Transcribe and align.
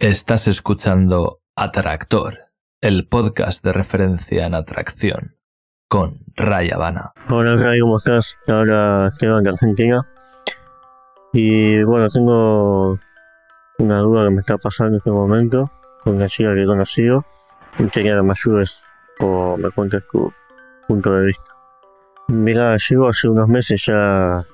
Estás 0.00 0.46
escuchando 0.46 1.40
Atractor, 1.56 2.38
el 2.80 3.08
podcast 3.08 3.64
de 3.64 3.72
referencia 3.72 4.46
en 4.46 4.54
atracción, 4.54 5.34
con 5.88 6.20
Ray 6.36 6.70
Habana. 6.70 7.10
Hola 7.28 7.56
Ray, 7.56 7.80
¿cómo 7.80 7.98
estás? 7.98 8.38
Ahora 8.46 9.08
Esteban 9.08 9.42
de 9.42 9.50
Argentina. 9.50 10.06
Y 11.32 11.82
bueno, 11.82 12.08
tengo 12.10 12.96
una 13.80 13.98
duda 13.98 14.28
que 14.28 14.34
me 14.36 14.40
está 14.40 14.56
pasando 14.56 14.92
en 14.92 14.98
este 14.98 15.10
momento 15.10 15.68
con 16.04 16.14
una 16.14 16.28
chica 16.28 16.54
que 16.54 16.62
he 16.62 16.66
conocido 16.66 17.24
y 17.80 17.88
que 17.88 18.04
me 18.04 18.30
ayudes 18.30 18.80
o 19.18 19.56
me 19.56 19.68
cuentes 19.72 20.06
tu 20.12 20.32
punto 20.86 21.12
de 21.12 21.26
vista. 21.26 21.50
Mira, 22.28 22.76
llevo 22.76 23.08
hace 23.08 23.28
unos 23.28 23.48
meses 23.48 23.84
ya 23.84 24.46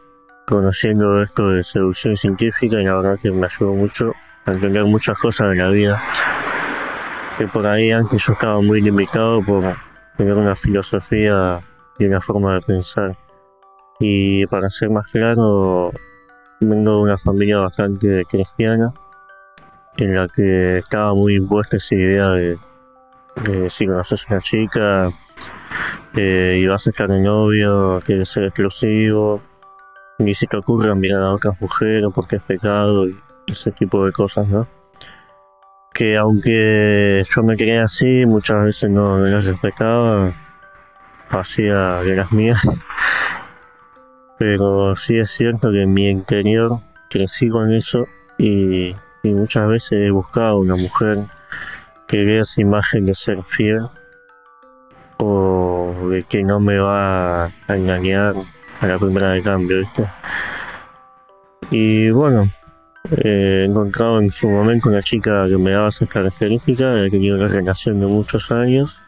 conociendo 0.47 1.23
esto 1.23 1.51
de 1.51 1.63
seducción 1.63 2.17
científica 2.17 2.81
y 2.81 2.85
la 2.85 2.95
verdad 2.95 3.19
que 3.21 3.31
me 3.31 3.45
ayudó 3.45 3.75
mucho 3.75 4.15
a 4.45 4.53
entender 4.53 4.85
muchas 4.85 5.19
cosas 5.19 5.51
de 5.51 5.57
la 5.57 5.69
vida. 5.69 6.03
Que 7.39 7.47
por 7.47 7.67
ahí 7.67 7.91
antes 7.91 8.25
yo 8.25 8.33
estaba 8.35 8.61
muy 8.61 8.81
limitado 8.81 9.43
por 9.43 9.77
tener 10.17 10.35
una 10.35 10.55
filosofía 10.55 11.61
y 11.99 12.07
una 12.07 12.21
forma 12.21 12.55
de 12.55 12.61
pensar. 12.61 13.17
Y 14.01 14.47
para 14.47 14.69
ser 14.71 14.91
más 14.91 15.07
claro, 15.09 15.93
vengo 16.61 16.97
de 16.97 17.03
una 17.03 17.19
familia 17.19 17.59
bastante 17.59 18.25
cristiana, 18.25 18.93
en 19.97 20.15
la 20.15 20.29
que 20.29 20.79
estaba 20.79 21.15
muy 21.15 21.37
impuesta 21.37 21.77
esa 21.77 21.95
idea 21.95 22.29
de, 22.31 22.59
si 23.69 23.87
conoces 23.87 24.25
a 24.29 24.35
una 24.35 24.43
chica 24.43 25.11
eh, 26.15 26.59
y 26.61 26.67
vas 26.67 26.87
a 26.87 26.91
estar 26.91 27.09
de 27.09 27.21
novio, 27.21 28.01
quieres 28.05 28.29
ser 28.29 28.45
exclusivo, 28.45 29.43
ni 30.19 30.35
si 30.35 30.47
te 30.47 30.57
ocurre 30.57 30.95
mirar 30.95 31.23
a 31.23 31.33
otras 31.33 31.61
mujeres 31.61 32.09
porque 32.15 32.37
es 32.37 32.43
pecado 32.43 33.09
y 33.09 33.19
ese 33.47 33.73
tipo 33.73 34.05
de 34.05 34.13
cosas, 34.13 34.49
¿no? 34.49 34.67
Que 35.93 36.17
aunque 36.17 37.23
yo 37.35 37.43
me 37.43 37.57
creía 37.57 37.85
así, 37.85 38.27
muchas 38.27 38.65
veces 38.65 38.91
no, 38.91 39.19
las 39.19 39.45
respetaba, 39.45 40.33
hacía 41.31 42.01
de 42.03 42.17
las 42.17 42.33
mías. 42.33 42.61
Pero 44.39 44.97
sí 44.97 45.19
es 45.19 45.31
cierto 45.31 45.71
que 45.71 45.83
en 45.83 45.95
mi 45.95 46.09
interior 46.09 46.81
crecí 47.09 47.49
con 47.49 47.71
eso 47.73 48.07
y, 48.39 48.95
muchas 49.23 49.69
veces 49.69 49.93
he 49.93 50.11
buscado 50.11 50.59
una 50.59 50.77
mujer 50.77 51.25
que 52.07 52.25
vea 52.25 52.43
esa 52.43 52.61
imagen 52.61 53.07
de 53.07 53.15
ser 53.15 53.43
fiel 53.45 53.89
o 55.17 55.95
de 56.11 56.25
que 56.25 56.43
no 56.43 56.61
me 56.61 56.79
va 56.79 57.47
a 57.47 57.51
engañar 57.69 58.35
a 58.81 58.87
la 58.87 58.99
primera 58.99 59.31
de 59.31 59.43
cambio, 59.43 59.79
¿viste? 59.79 60.07
Y 61.71 62.11
bueno, 62.11 62.51
he 63.11 63.65
encontrado 63.65 64.21
en 64.21 64.31
su 64.31 64.49
momento 64.49 64.89
una 64.89 65.03
chica 65.03 65.47
que 65.49 65.59
me 65.59 65.73
daba 65.73 65.89
esas 65.89 66.09
características, 66.09 67.07
he 67.07 67.11
tenido 67.11 67.37
una 67.37 67.49
relación 67.49 68.01
de 68.01 68.07
muchos 68.07 68.51
años, 68.51 68.99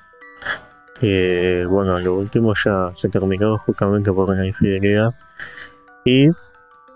que 1.01 1.67
bueno, 1.69 1.99
lo 1.99 2.17
último 2.17 2.55
ya 2.55 2.93
se 2.95 3.09
terminó 3.09 3.59
justamente 3.59 4.13
por 4.13 4.31
una 4.31 4.47
infidelidad. 4.47 5.15
Y 6.05 6.29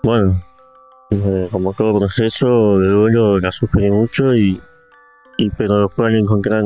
bueno, 0.02 0.42
eh, 1.10 1.48
como 1.50 1.72
todo 1.74 1.98
proceso 1.98 2.78
de 2.78 2.88
duelo 2.88 3.40
la 3.40 3.50
sufrí 3.50 3.90
mucho 3.90 4.34
y, 4.34 4.60
pero 5.56 5.86
después 5.86 6.12
de 6.12 6.20
encontrar 6.20 6.64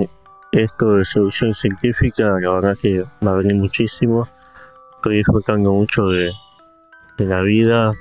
esto 0.53 0.97
de 0.97 1.05
solución 1.05 1.55
científica, 1.55 2.39
la 2.41 2.51
verdad 2.51 2.77
que 2.81 3.05
me 3.21 3.31
abrí 3.31 3.55
muchísimo 3.55 4.29
estoy 5.05 5.19
disfrutando 5.19 5.71
mucho 5.71 6.09
de, 6.09 6.33
la 7.19 7.43
vida, 7.43 7.93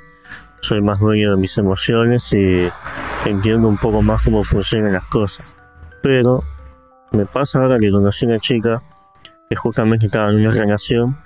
soy 0.64 0.82
más 0.82 1.00
dueño 1.00 1.32
de 1.32 1.38
mis 1.38 1.58
emociones 1.58 2.32
y 2.32 2.70
entiendo 3.26 3.68
un 3.68 3.78
poco 3.78 4.02
más 4.02 4.22
cómo 4.24 4.46
funcionan 4.46 4.94
las 4.94 5.06
cosas. 5.08 5.46
Pero 6.02 6.42
me 7.12 7.26
pasa 7.26 7.60
ahora 7.60 7.78
que 7.80 7.92
conocí 7.92 8.26
una 8.26 8.40
chica 8.40 8.82
que 9.50 9.58
justamente 9.58 10.06
estaba 10.06 10.30
en 10.30 10.38
una 10.38 10.52
relación, 10.52 11.18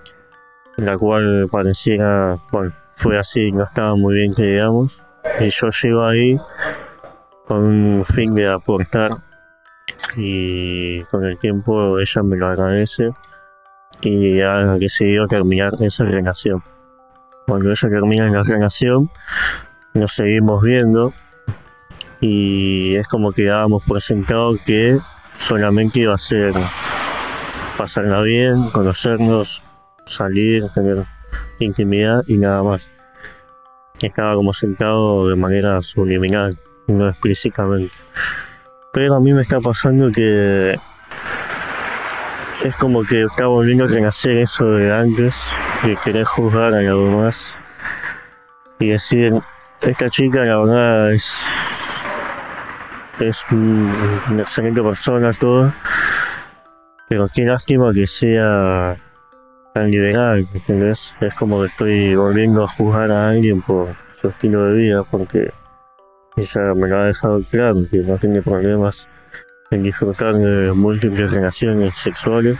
en 0.78 0.86
la 0.86 0.98
cual 0.98 1.47
pareciera, 1.52 2.40
bueno, 2.52 2.74
fue 2.96 3.20
así, 3.20 3.52
no 3.52 3.64
estaba 3.64 3.96
muy 3.96 4.16
bien 4.16 4.34
que 4.34 4.42
digamos, 4.44 5.02
y 5.40 5.50
yo 5.50 5.70
llego 5.70 6.03
ahí 6.03 6.40
con 7.47 7.64
un 7.64 8.06
fin 8.06 8.34
de 8.34 8.50
aportar 8.50 9.12
y 10.16 11.03
con 11.03 11.24
el 11.26 11.38
tiempo 11.38 12.00
ella 12.00 12.24
me 12.24 12.38
lo 12.38 12.47
agradece 12.47 13.12
y 14.02 14.42
ha 14.42 14.78
decidido 14.78 15.28
terminar 15.28 15.74
esa 15.80 16.06
relación. 16.06 16.64
Cuando 17.47 17.72
ella 17.72 17.90
termina 17.90 18.30
la 18.30 18.44
relación, 18.44 19.09
nos 19.94 20.13
seguimos 20.13 20.62
viendo 20.62 21.13
y 22.19 22.97
es 22.97 23.08
como 23.08 23.31
que 23.31 23.46
dábamos 23.46 23.85
por 23.85 24.02
sentado 24.02 24.56
que 24.66 25.00
solamente 25.38 26.02
iba 26.02 26.13
a 26.13 26.18
ser 26.18 26.53
pasarla 27.78 28.22
bien, 28.22 28.69
conocernos, 28.72 29.63
salir, 30.06 30.68
tener 30.75 31.06
intimidad 31.59 32.25
y 32.28 32.35
nada 32.35 32.63
más. 32.63 32.90
Estaba 34.02 34.35
como 34.35 34.52
sentado 34.52 35.29
de 35.29 35.38
manera 35.38 35.81
subliminal, 35.84 36.59
no 36.88 37.08
explícitamente. 37.08 37.96
Pero 38.91 39.16
a 39.16 39.22
mí 39.22 39.31
me 39.31 39.41
está 39.41 39.62
pasando 39.62 40.12
que 40.12 40.78
es 42.66 42.75
como 42.75 43.06
que 43.06 43.22
está 43.22 43.47
volviendo 43.47 43.85
a 43.85 43.88
renacer 43.88 44.35
eso 44.35 44.66
de 44.66 44.94
antes, 44.94 45.50
de 45.84 45.96
querer 46.04 46.26
juzgar 46.26 46.74
a 46.74 46.82
los 46.82 47.10
demás 47.10 47.56
y 48.80 48.90
decir, 48.90 49.34
esta 49.82 50.10
chica 50.10 50.44
la 50.44 50.58
verdad 50.58 51.14
es, 51.14 51.36
es 53.20 53.46
una 53.52 54.42
excelente 54.42 54.82
persona, 54.82 55.34
todo, 55.34 55.74
pero 57.08 57.28
qué 57.34 57.44
lástima 57.44 57.94
que 57.94 58.08
sea 58.08 58.98
tan 59.74 59.92
liberal, 59.92 60.48
¿entendés? 60.54 61.16
Es 61.20 61.36
como 61.36 61.62
que 61.62 61.68
estoy 61.68 62.16
volviendo 62.16 62.64
a 62.64 62.68
juzgar 62.68 63.12
a 63.12 63.30
alguien 63.30 63.62
por 63.62 63.96
su 64.20 64.30
estilo 64.30 64.66
de 64.66 64.76
vida, 64.76 65.04
porque 65.04 65.52
ella 66.36 66.74
me 66.76 66.88
lo 66.88 67.00
ha 67.00 67.06
dejado 67.06 67.42
claro, 67.50 67.78
que 67.90 67.98
no 68.00 68.18
tiene 68.18 68.42
problemas 68.42 69.08
en 69.72 69.84
disfrutar 69.84 70.36
de 70.36 70.72
múltiples 70.74 71.32
relaciones 71.32 71.96
sexuales. 71.98 72.58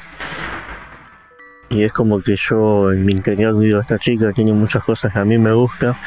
Y 1.70 1.84
es 1.84 1.92
como 1.92 2.20
que 2.22 2.36
yo 2.36 2.92
en 2.92 3.06
mi 3.06 3.12
interior 3.12 3.58
digo, 3.60 3.80
esta 3.80 3.98
chica 4.00 4.32
tiene 4.32 4.54
muchas 4.54 4.84
cosas 4.84 5.12
que 5.12 5.20
a 5.20 5.26
mí 5.26 5.38
me 5.38 5.52
gusta, 5.52 6.00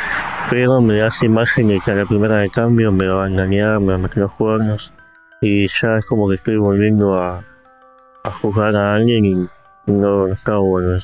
pero 0.48 0.80
me 0.80 0.96
da 0.96 1.08
esa 1.08 1.26
imagen 1.26 1.68
de 1.68 1.80
que 1.80 1.90
a 1.90 1.94
la 1.94 2.06
primera 2.06 2.38
de 2.38 2.50
cambio 2.50 2.90
me 2.92 3.06
va 3.06 3.24
a 3.24 3.28
engañar, 3.28 3.78
me 3.80 3.88
va 3.88 3.94
a 3.94 3.98
meter 3.98 4.18
los 4.18 4.32
cuernos. 4.32 4.92
Y 5.42 5.68
ya 5.68 5.96
es 5.96 6.06
como 6.06 6.28
que 6.28 6.36
estoy 6.36 6.56
volviendo 6.56 7.20
a, 7.20 7.44
a 8.24 8.30
juzgar 8.30 8.74
a 8.76 8.94
alguien 8.94 9.24
y 9.24 9.48
no, 9.86 10.28
está 10.28 10.56
bueno. 10.56 10.98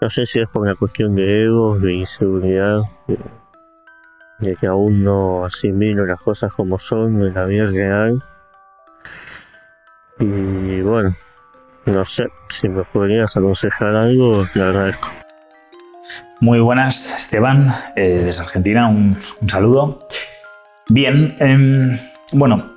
No 0.00 0.10
sé 0.10 0.26
si 0.26 0.40
es 0.40 0.48
por 0.48 0.62
una 0.62 0.74
cuestión 0.74 1.14
de 1.14 1.44
ego, 1.44 1.78
de 1.78 1.94
inseguridad, 1.94 2.82
de, 3.06 3.18
de 4.38 4.56
que 4.56 4.66
aún 4.66 5.04
no 5.04 5.44
asimilo 5.44 6.06
las 6.06 6.20
cosas 6.20 6.52
como 6.52 6.78
son 6.78 7.22
en 7.22 7.34
la 7.34 7.44
vida 7.44 7.66
real 7.66 8.22
y 10.22 10.80
bueno, 10.82 11.16
no 11.86 12.04
sé, 12.04 12.28
si 12.48 12.68
me 12.68 12.82
podrías 12.84 13.36
aconsejar 13.36 13.94
algo, 13.94 14.46
te 14.52 14.62
agradezco. 14.62 15.10
Muy 16.40 16.60
buenas, 16.60 17.14
Esteban, 17.16 17.72
eh, 17.94 18.20
desde 18.24 18.42
Argentina, 18.42 18.88
un, 18.88 19.16
saludo. 19.46 20.00
Bien, 20.88 21.36
em, 21.38 21.96
bueno, 22.32 22.72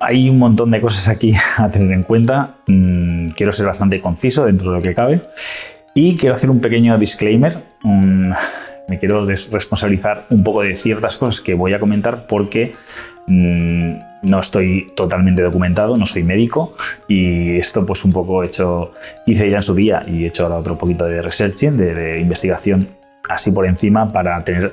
hay 0.00 0.28
un 0.28 0.38
montón 0.38 0.70
de 0.70 0.80
cosas 0.80 1.08
aquí 1.08 1.34
a 1.56 1.68
tener 1.70 1.92
en 1.92 2.02
cuenta. 2.02 2.56
Mm, 2.66 3.30
quiero 3.30 3.52
ser 3.52 3.66
bastante 3.66 4.00
conciso 4.00 4.44
dentro 4.44 4.70
de 4.70 4.76
lo 4.76 4.82
que 4.82 4.94
cabe. 4.94 5.22
Y 5.94 6.16
quiero 6.16 6.34
hacer 6.34 6.50
un 6.50 6.60
pequeño 6.60 6.98
disclaimer. 6.98 7.62
me 7.82 8.98
quiero 8.98 9.26
responsabilizar 9.26 10.26
un 10.30 10.44
poco 10.44 10.62
de 10.62 10.74
ciertas 10.74 11.16
cosas 11.16 11.40
que 11.40 11.54
voy 11.54 11.74
a 11.74 11.80
comentar 11.80 12.26
porque 12.26 12.74
mm, 13.26 13.98
no 14.22 14.40
estoy 14.40 14.92
totalmente 14.94 15.42
documentado, 15.42 15.96
no 15.96 16.06
soy 16.06 16.22
médico 16.22 16.72
y 17.06 17.58
esto 17.58 17.84
pues 17.86 18.04
un 18.04 18.12
poco 18.12 18.42
hecho, 18.42 18.92
hice 19.26 19.50
ya 19.50 19.56
en 19.56 19.62
su 19.62 19.74
día 19.74 20.02
y 20.06 20.24
he 20.24 20.28
hecho 20.28 20.44
ahora 20.44 20.56
otro 20.56 20.76
poquito 20.76 21.04
de 21.04 21.22
researching, 21.22 21.76
de, 21.76 22.20
investigación 22.20 22.88
así 23.28 23.50
por 23.50 23.66
encima 23.66 24.08
para 24.08 24.42
tener 24.44 24.72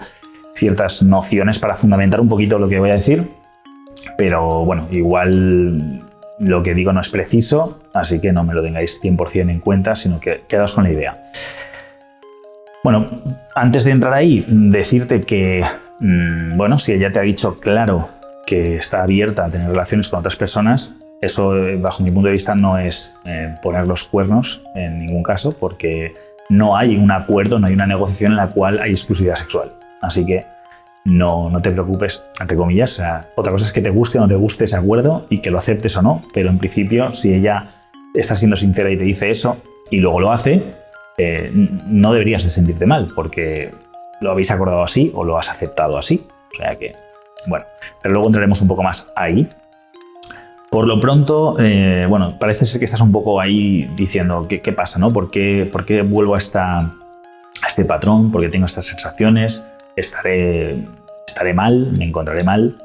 ciertas 0.53 1.03
nociones 1.03 1.59
para 1.59 1.75
fundamentar 1.75 2.21
un 2.21 2.30
poquito 2.30 2.57
lo 2.57 2.69
que 2.69 2.80
voy 2.80 2.89
a 2.89 2.94
decir, 2.94 3.27
pero 4.18 4.63
bueno, 4.63 4.88
igual 4.92 6.01
lo 6.39 6.63
que 6.63 6.74
digo 6.74 6.94
no 6.94 7.01
es 7.01 7.09
preciso, 7.09 7.80
así 7.94 8.19
que 8.19 8.31
no 8.31 8.44
me 8.44 8.53
lo 8.53 8.63
tengáis 8.63 9.01
100% 9.01 9.50
en 9.50 9.59
cuenta, 9.59 9.95
sino 9.95 10.19
que 10.19 10.44
quedaos 10.47 10.74
con 10.74 10.86
la 10.86 10.92
idea. 10.92 11.18
Bueno, 12.83 13.07
antes 13.56 13.83
de 13.83 13.92
entrar 13.92 14.13
ahí, 14.13 14.45
decirte 14.47 15.21
que, 15.21 15.63
mm, 16.00 16.56
bueno, 16.56 16.77
si 16.77 16.94
ella 16.94 17.12
te 17.12 17.19
ha 17.19 17.24
dicho 17.24 17.57
claro 17.59 18.09
que 18.45 18.77
está 18.77 19.03
abierta 19.03 19.45
a 19.45 19.50
tener 19.50 19.69
relaciones 19.69 20.07
con 20.07 20.19
otras 20.19 20.36
personas, 20.36 20.94
eso 21.21 21.56
eh, 21.56 21.75
bajo 21.77 22.03
mi 22.03 22.12
punto 22.12 22.27
de 22.27 22.33
vista 22.33 22.56
no 22.56 22.77
es 22.77 23.13
eh, 23.25 23.56
poner 23.62 23.88
los 23.88 24.03
cuernos 24.03 24.62
en 24.75 25.00
ningún 25.00 25.24
caso, 25.24 25.51
porque 25.51 26.13
no 26.50 26.77
hay 26.77 26.95
un 26.95 27.12
acuerdo, 27.12 27.59
no 27.59 27.68
hay 27.68 27.74
una 27.74 27.88
negociación 27.88 28.33
en 28.33 28.38
la 28.38 28.50
cual 28.50 28.80
hay 28.80 28.92
exclusividad 28.92 29.36
sexual. 29.36 29.71
Así 30.01 30.25
que 30.25 30.45
no, 31.06 31.50
no 31.50 31.59
te 31.62 31.71
preocupes, 31.71 32.24
entre 32.39 32.57
comillas. 32.57 33.00
Otra 33.36 33.51
cosa 33.51 33.65
es 33.65 33.71
que 33.71 33.81
te 33.81 33.89
guste 33.89 34.18
o 34.18 34.21
no 34.21 34.27
te 34.27 34.36
guste 34.36 34.65
ese 34.65 34.75
acuerdo 34.75 35.25
y 35.30 35.39
que 35.39 35.51
lo 35.51 35.57
aceptes 35.57 35.95
o 35.97 36.01
no, 36.01 36.21
pero 36.33 36.50
en 36.50 36.57
principio, 36.57 37.12
si 37.13 37.33
ella 37.33 37.69
está 38.13 38.36
siendo 38.36 38.56
sincera 38.56 38.92
y 38.92 38.97
te 38.97 39.03
dice 39.03 39.30
eso 39.30 39.57
y 39.89 40.00
luego 40.00 40.19
lo 40.19 40.31
hace, 40.31 40.63
eh, 41.18 41.51
no 41.53 42.12
deberías 42.12 42.44
de 42.44 42.50
sentirte 42.50 42.86
mal, 42.86 43.07
porque 43.15 43.71
lo 44.21 44.31
habéis 44.31 44.51
acordado 44.51 44.83
así 44.83 45.12
o 45.13 45.24
lo 45.24 45.38
has 45.38 45.50
aceptado 45.50 45.97
así. 45.97 46.25
O 46.53 46.57
sea 46.57 46.75
que, 46.75 46.94
bueno, 47.47 47.65
pero 48.01 48.13
luego 48.13 48.27
entraremos 48.27 48.61
un 48.61 48.67
poco 48.67 48.83
más 48.83 49.07
ahí. 49.15 49.47
Por 50.69 50.87
lo 50.87 50.99
pronto, 50.99 51.55
eh, 51.59 52.05
bueno, 52.09 52.37
parece 52.39 52.65
ser 52.65 52.79
que 52.79 52.85
estás 52.85 53.01
un 53.01 53.11
poco 53.11 53.39
ahí 53.39 53.89
diciendo 53.95 54.45
qué, 54.49 54.61
qué 54.61 54.73
pasa, 54.73 54.99
¿no? 54.99 55.13
¿Por 55.13 55.31
qué, 55.31 55.69
¿Por 55.71 55.85
qué 55.85 56.01
vuelvo 56.01 56.35
a, 56.35 56.37
este 56.37 57.85
patrón? 57.85 58.31
¿Por 58.31 58.41
qué 58.41 58.49
tengo 58.49 58.65
estas 58.65 58.85
sensaciones? 58.85 59.63
¿Estaré, 59.95 60.75
estaré 61.27 61.53
mal? 61.53 61.93
¿Me 61.97 62.05
encontraré 62.05 62.43
mal? 62.43 62.75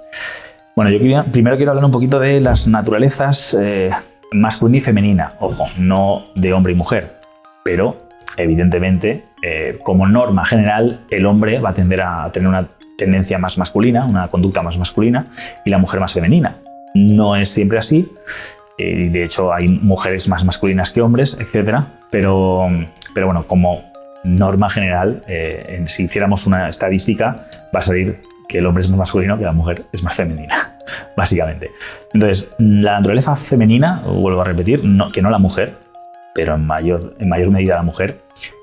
Bueno, 0.76 0.90
yo 0.90 0.98
primero 1.32 1.56
quiero 1.56 1.72
hablar 1.72 1.84
un 1.84 1.90
poquito 1.90 2.20
de 2.20 2.40
las 2.40 2.68
naturalezas 2.68 3.56
eh, 3.58 3.90
masculina 4.32 4.78
y 4.78 4.80
femenina. 4.80 5.32
Ojo, 5.40 5.66
no 5.76 6.26
de 6.36 6.52
hombre 6.52 6.72
y 6.72 6.76
mujer, 6.76 7.16
pero 7.64 7.96
evidentemente, 8.36 9.24
eh, 9.42 9.78
como 9.82 10.06
norma 10.06 10.44
general, 10.46 11.00
el 11.10 11.26
hombre 11.26 11.58
va 11.58 11.70
a 11.70 11.74
tender 11.74 12.02
a 12.02 12.30
tener 12.30 12.48
una 12.48 12.68
tendencia 13.00 13.38
más 13.38 13.56
masculina, 13.56 14.04
una 14.04 14.28
conducta 14.28 14.62
más 14.62 14.76
masculina, 14.76 15.26
y 15.64 15.70
la 15.70 15.78
mujer 15.78 16.00
más 16.00 16.12
femenina. 16.12 16.56
No 16.94 17.34
es 17.34 17.48
siempre 17.48 17.78
así, 17.78 18.12
eh, 18.78 19.08
de 19.08 19.24
hecho 19.24 19.52
hay 19.52 19.68
mujeres 19.68 20.28
más 20.28 20.44
masculinas 20.44 20.90
que 20.90 21.00
hombres, 21.00 21.38
etc. 21.40 21.84
Pero, 22.10 22.68
pero 23.14 23.26
bueno, 23.26 23.46
como 23.46 23.82
norma 24.22 24.68
general, 24.68 25.22
eh, 25.28 25.82
si 25.88 26.04
hiciéramos 26.04 26.46
una 26.46 26.68
estadística, 26.68 27.46
va 27.74 27.78
a 27.78 27.82
salir 27.82 28.20
que 28.48 28.58
el 28.58 28.66
hombre 28.66 28.82
es 28.82 28.90
más 28.90 28.98
masculino 28.98 29.38
que 29.38 29.44
la 29.44 29.52
mujer 29.52 29.84
es 29.92 30.02
más 30.02 30.14
femenina, 30.14 30.76
básicamente. 31.16 31.70
Entonces, 32.12 32.48
la 32.58 32.92
naturaleza 32.92 33.34
femenina, 33.34 34.02
vuelvo 34.04 34.42
a 34.42 34.44
repetir, 34.44 34.82
que 35.12 35.22
no 35.22 35.30
la 35.30 35.38
mujer, 35.38 35.74
pero 36.34 36.56
en 36.56 36.66
mayor, 36.66 37.14
en 37.18 37.28
mayor 37.30 37.50
medida 37.50 37.76
la 37.76 37.82
mujer, 37.82 38.18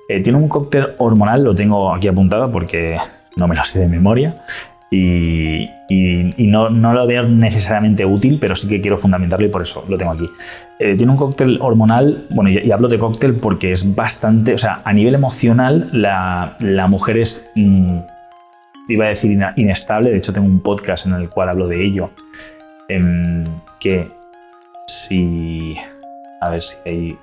eh, 0.10 0.22
tiene 0.22 0.38
un 0.38 0.48
cóctel 0.48 0.94
hormonal, 1.00 1.44
lo 1.44 1.56
tengo 1.56 1.94
aquí 1.94 2.08
apuntado 2.08 2.52
porque 2.52 2.98
no 3.38 3.48
me 3.48 3.56
lo 3.56 3.64
sé 3.64 3.80
de 3.80 3.88
memoria, 3.88 4.36
y, 4.90 5.70
no, 6.38 6.70
lo 6.70 7.08
veo 7.08 7.24
necesariamente 7.24 8.06
útil, 8.06 8.38
pero 8.40 8.56
sí 8.56 8.68
que 8.68 8.80
quiero 8.80 8.98
fundamentarlo 8.98 9.46
y 9.46 9.50
por 9.50 9.62
eso 9.62 9.84
lo 9.88 9.98
tengo 9.98 10.12
aquí. 10.12 10.26
Eh, 10.80 10.96
tiene 10.96 11.12
un 11.12 11.18
cóctel 11.18 11.60
hormonal, 11.62 12.26
bueno, 12.30 12.50
y, 12.50 12.72
hablo 12.72 12.88
de 12.88 12.98
cóctel 12.98 13.36
porque 13.36 13.72
es 13.72 13.96
bastante, 13.96 14.54
o 14.54 14.58
sea, 14.58 14.82
a 14.84 14.94
nivel 14.94 15.16
emocional 15.16 15.90
la, 15.92 16.88
mujer 16.90 17.18
es, 17.18 17.46
mm, 17.56 17.98
iba 18.90 19.06
a 19.06 19.10
decir 19.10 19.38
inestable, 19.58 20.12
de 20.12 20.18
hecho 20.18 20.32
tengo 20.32 20.48
un 20.48 20.62
podcast 20.62 21.06
en 21.06 21.14
el 21.14 21.30
cual 21.30 21.50
hablo 21.50 21.68
de 21.68 21.84
ello, 21.84 22.12
em, 22.88 23.44
que 23.80 24.08
si, 24.88 25.76
a 26.40 26.50
ver 26.50 26.62
si 26.62 26.78
hay 26.86 27.18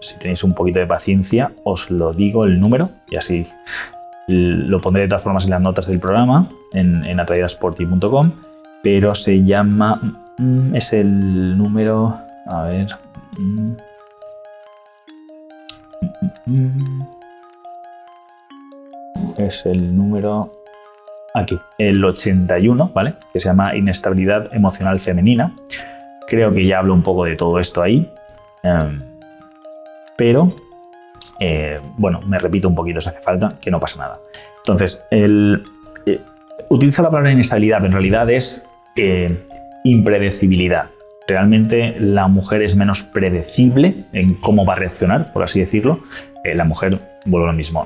si 0.00 0.16
tenéis 0.16 0.42
un 0.44 0.54
poquito 0.54 0.78
de 0.78 0.86
paciencia, 0.86 1.52
os 1.62 1.90
lo 1.90 2.14
digo 2.14 2.46
el 2.46 2.58
número 2.58 2.88
y 3.10 3.16
así 3.16 3.46
lo 4.30 4.80
pondré 4.80 5.02
de 5.02 5.08
todas 5.08 5.22
formas 5.22 5.44
en 5.44 5.50
las 5.50 5.60
notas 5.60 5.86
del 5.86 5.98
programa 5.98 6.48
en, 6.72 7.04
en 7.04 7.20
atraidasporty.com, 7.20 8.32
pero 8.82 9.14
se 9.14 9.42
llama, 9.44 10.00
mm, 10.38 10.74
es 10.74 10.92
el 10.92 11.58
número, 11.58 12.16
a 12.46 12.62
ver, 12.64 12.88
mm, 13.38 13.72
mm, 16.46 17.02
es 19.38 19.66
el 19.66 19.96
número 19.96 20.52
aquí, 21.34 21.58
el 21.78 22.04
81, 22.04 22.90
¿vale? 22.94 23.14
Que 23.32 23.40
se 23.40 23.48
llama 23.48 23.74
Inestabilidad 23.76 24.52
Emocional 24.52 25.00
Femenina. 25.00 25.54
Creo 26.26 26.52
que 26.52 26.66
ya 26.66 26.78
hablo 26.78 26.94
un 26.94 27.02
poco 27.02 27.24
de 27.24 27.36
todo 27.36 27.58
esto 27.58 27.82
ahí. 27.82 28.10
Em, 28.62 28.98
pero 30.16 30.54
eh, 31.40 31.80
bueno, 31.96 32.20
me 32.26 32.38
repito 32.38 32.68
un 32.68 32.74
poquito 32.74 33.00
si 33.00 33.08
hace 33.08 33.20
falta, 33.20 33.54
que 33.60 33.70
no 33.70 33.80
pasa 33.80 33.98
nada. 33.98 34.20
Entonces, 34.58 35.00
el, 35.10 35.62
eh, 36.06 36.20
utilizo 36.68 37.02
la 37.02 37.10
palabra 37.10 37.32
inestabilidad, 37.32 37.78
pero 37.78 37.86
en 37.86 37.92
realidad 37.92 38.30
es 38.30 38.62
eh, 38.96 39.46
impredecibilidad. 39.84 40.90
Realmente 41.26 41.96
la 41.98 42.28
mujer 42.28 42.62
es 42.62 42.76
menos 42.76 43.02
predecible 43.02 44.04
en 44.12 44.34
cómo 44.34 44.64
va 44.64 44.74
a 44.74 44.76
reaccionar, 44.76 45.32
por 45.32 45.42
así 45.42 45.60
decirlo. 45.60 46.00
la 46.44 46.64
mujer, 46.64 46.98
vuelvo 47.24 47.46
a 47.46 47.52
lo 47.52 47.56
mismo, 47.56 47.84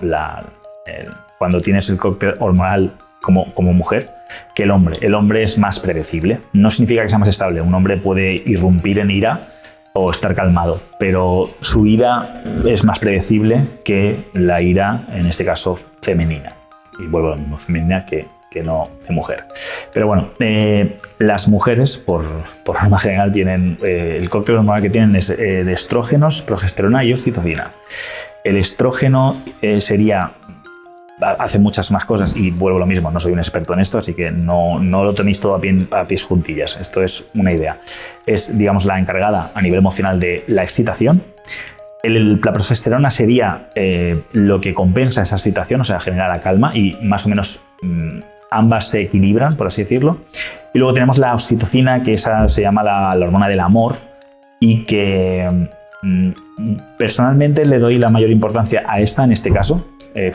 cuando 1.39 1.61
tienes 1.61 1.89
el 1.91 1.99
cóctel 1.99 2.35
hormonal 2.39 2.93
como, 3.25 3.73
mujer 3.73 4.11
que 4.55 4.65
el 4.65 4.71
hombre. 4.71 4.99
El 5.01 5.15
hombre 5.15 5.43
es 5.43 5.59
más 5.59 5.81
predecible. 5.81 6.41
No 6.53 6.71
significa 6.71 7.03
que 7.03 7.09
sea 7.09 7.19
más 7.19 7.29
estable. 7.29 7.61
Un 7.61 7.75
hombre 7.75 7.97
puede 7.97 8.43
irrumpir 8.47 8.99
en 8.99 9.11
ira 9.11 9.49
o 9.97 10.11
estar 10.11 10.35
calmado, 10.35 10.81
pero 10.99 11.51
su 11.61 11.87
ira 11.87 12.43
es 12.67 12.83
más 12.83 12.99
predecible 12.99 13.65
que 13.85 14.25
la 14.33 14.61
ira, 14.61 15.03
en 15.13 15.27
este 15.27 15.45
caso, 15.45 15.79
femenina. 16.03 16.53
Y 16.99 17.07
vuelvo 17.07 17.29
a 17.29 17.31
lo 17.33 17.37
mismo, 17.37 17.59
femenina 17.59 18.05
que, 18.05 18.27
que 18.51 18.65
no 18.65 18.91
de 19.07 19.15
mujer. 19.15 19.45
Pero 19.93 20.09
bueno, 20.09 20.31
eh, 20.41 20.97
las 21.21 21.47
mujeres, 21.47 21.97
por, 21.97 22.25
por 22.65 22.83
norma 22.83 22.99
general, 22.99 23.31
tienen 23.31 23.79
eh, 23.85 24.19
el 24.21 24.29
cóctel 24.31 24.57
hormonal 24.57 24.83
que 24.83 24.91
tienen 24.91 25.15
es 25.15 25.31
eh, 25.31 25.63
de 25.63 25.73
estrógenos, 25.73 26.43
progesterona 26.43 27.05
y 27.05 27.13
oxitocina. 27.13 27.71
El 28.43 28.57
estrógeno 28.57 29.41
sería 29.79 30.33
hace 31.21 31.59
muchas 31.59 31.91
más 31.91 32.05
cosas 32.05 32.35
y 32.37 32.51
vuelvo 32.51 32.79
lo 32.79 32.87
mismo, 32.87 33.11
no 33.11 33.21
soy 33.21 33.33
un 33.33 33.39
experto 33.39 33.73
en 33.73 33.81
esto, 33.81 33.99
así 33.99 34.15
que 34.15 34.31
no, 34.31 34.79
no 34.81 35.05
lo 35.05 35.15
tenéis 35.15 35.41
todo 35.41 35.55
a, 35.55 36.07
pies 36.07 36.25
juntillas. 36.25 36.77
Esto 36.81 37.03
es 37.03 37.25
una 37.35 37.53
idea. 37.53 37.79
Es, 38.27 38.57
digamos, 38.57 38.85
la 38.85 38.99
encargada 38.99 39.53
a 39.55 39.63
nivel 39.63 39.79
emocional 39.79 40.19
de 40.19 40.45
la 40.49 40.63
excitación. 40.63 41.23
El, 42.03 42.41
la 42.41 42.53
progesterona 42.53 43.11
sería 43.11 43.71
eh, 43.75 44.23
lo 44.33 44.61
que 44.61 44.75
compensa 44.75 45.23
esa 45.23 45.37
excitación, 45.37 45.81
o 45.81 45.85
sea, 45.85 46.01
genera 46.01 46.29
la 46.29 46.41
calma 46.41 46.77
y 46.77 46.99
más 47.03 47.25
o 47.25 47.29
menos 47.31 47.61
mm, 47.83 48.19
ambas 48.51 48.89
se 48.89 49.03
equilibran, 49.03 49.57
por 49.57 49.69
así 49.69 49.83
decirlo. 49.83 50.19
Y 50.75 50.79
luego 50.79 50.93
tenemos 50.93 51.19
la 51.19 51.33
oxitocina, 51.33 52.03
que 52.03 52.15
esa 52.15 52.49
se 52.49 52.63
llama 52.63 52.83
la, 52.83 53.11
hormona 53.13 53.49
del 53.49 53.61
amor 53.61 53.97
y 54.61 54.85
que 54.85 55.69
mm, 56.03 56.31
personalmente 56.99 57.65
le 57.65 57.79
doy 57.79 57.99
la 57.99 58.11
mayor 58.11 58.31
importancia 58.31 58.83
a 58.87 59.01
esta 59.01 59.25
en 59.25 59.33
este 59.33 59.51
caso. 59.51 59.87
Eh, 60.15 60.33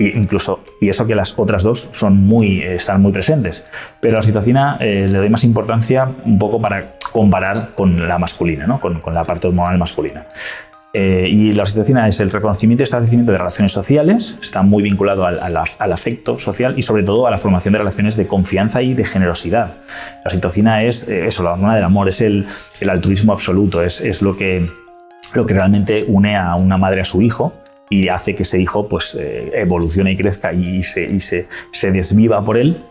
incluso, 0.00 0.60
y 0.80 0.88
eso 0.88 1.06
que 1.06 1.14
las 1.14 1.38
otras 1.38 1.62
dos 1.62 1.88
son 1.92 2.18
muy, 2.18 2.60
eh, 2.60 2.76
están 2.76 3.02
muy 3.02 3.12
presentes. 3.12 3.64
Pero 4.00 4.12
a 4.12 4.14
la 4.14 4.18
oxitocina 4.20 4.76
eh, 4.80 5.06
le 5.08 5.18
doy 5.18 5.28
más 5.30 5.44
importancia 5.44 6.08
un 6.24 6.38
poco 6.38 6.60
para 6.60 6.96
comparar 7.12 7.70
con 7.74 8.08
la 8.08 8.18
masculina, 8.18 8.66
¿no? 8.66 8.80
con, 8.80 9.00
con, 9.00 9.14
la 9.14 9.24
parte 9.24 9.48
hormonal 9.48 9.78
masculina. 9.78 10.26
Eh, 10.92 11.28
y 11.30 11.52
la 11.52 11.62
oxitocina 11.62 12.08
es 12.08 12.18
el 12.18 12.32
reconocimiento 12.32 12.82
y 12.82 12.84
establecimiento 12.84 13.30
de 13.30 13.38
relaciones 13.38 13.72
sociales, 13.72 14.36
está 14.40 14.62
muy 14.62 14.82
vinculado 14.82 15.24
al, 15.24 15.38
al, 15.38 15.92
afecto 15.92 16.36
social 16.40 16.74
y 16.76 16.82
sobre 16.82 17.04
todo 17.04 17.28
a 17.28 17.30
la 17.30 17.38
formación 17.38 17.72
de 17.72 17.78
relaciones 17.78 18.16
de 18.16 18.26
confianza 18.26 18.82
y 18.82 18.94
de 18.94 19.04
generosidad. 19.04 19.74
La 20.24 20.26
oxitocina 20.26 20.82
es 20.82 21.06
eso, 21.06 21.44
la 21.44 21.52
hormona 21.52 21.76
del 21.76 21.84
amor, 21.84 22.08
es 22.08 22.20
el, 22.20 22.46
el 22.80 22.90
altruismo 22.90 23.32
absoluto, 23.32 23.82
es, 23.82 24.00
es 24.00 24.20
lo, 24.20 24.36
que, 24.36 24.68
lo 25.34 25.46
que 25.46 25.54
realmente 25.54 26.04
une 26.08 26.36
a 26.36 26.56
una 26.56 26.76
madre 26.76 27.02
a 27.02 27.04
su 27.04 27.22
hijo 27.22 27.59
y 27.92 28.08
hace 28.08 28.36
que 28.36 28.44
ese 28.44 28.58
hijo 28.58 28.88
pues, 28.88 29.16
eh, 29.18 29.50
evolucione 29.52 30.12
y 30.12 30.16
crezca 30.16 30.52
y, 30.52 30.82
se, 30.84 31.46
desviva 31.90 32.42
por 32.42 32.56
él. 32.56 32.82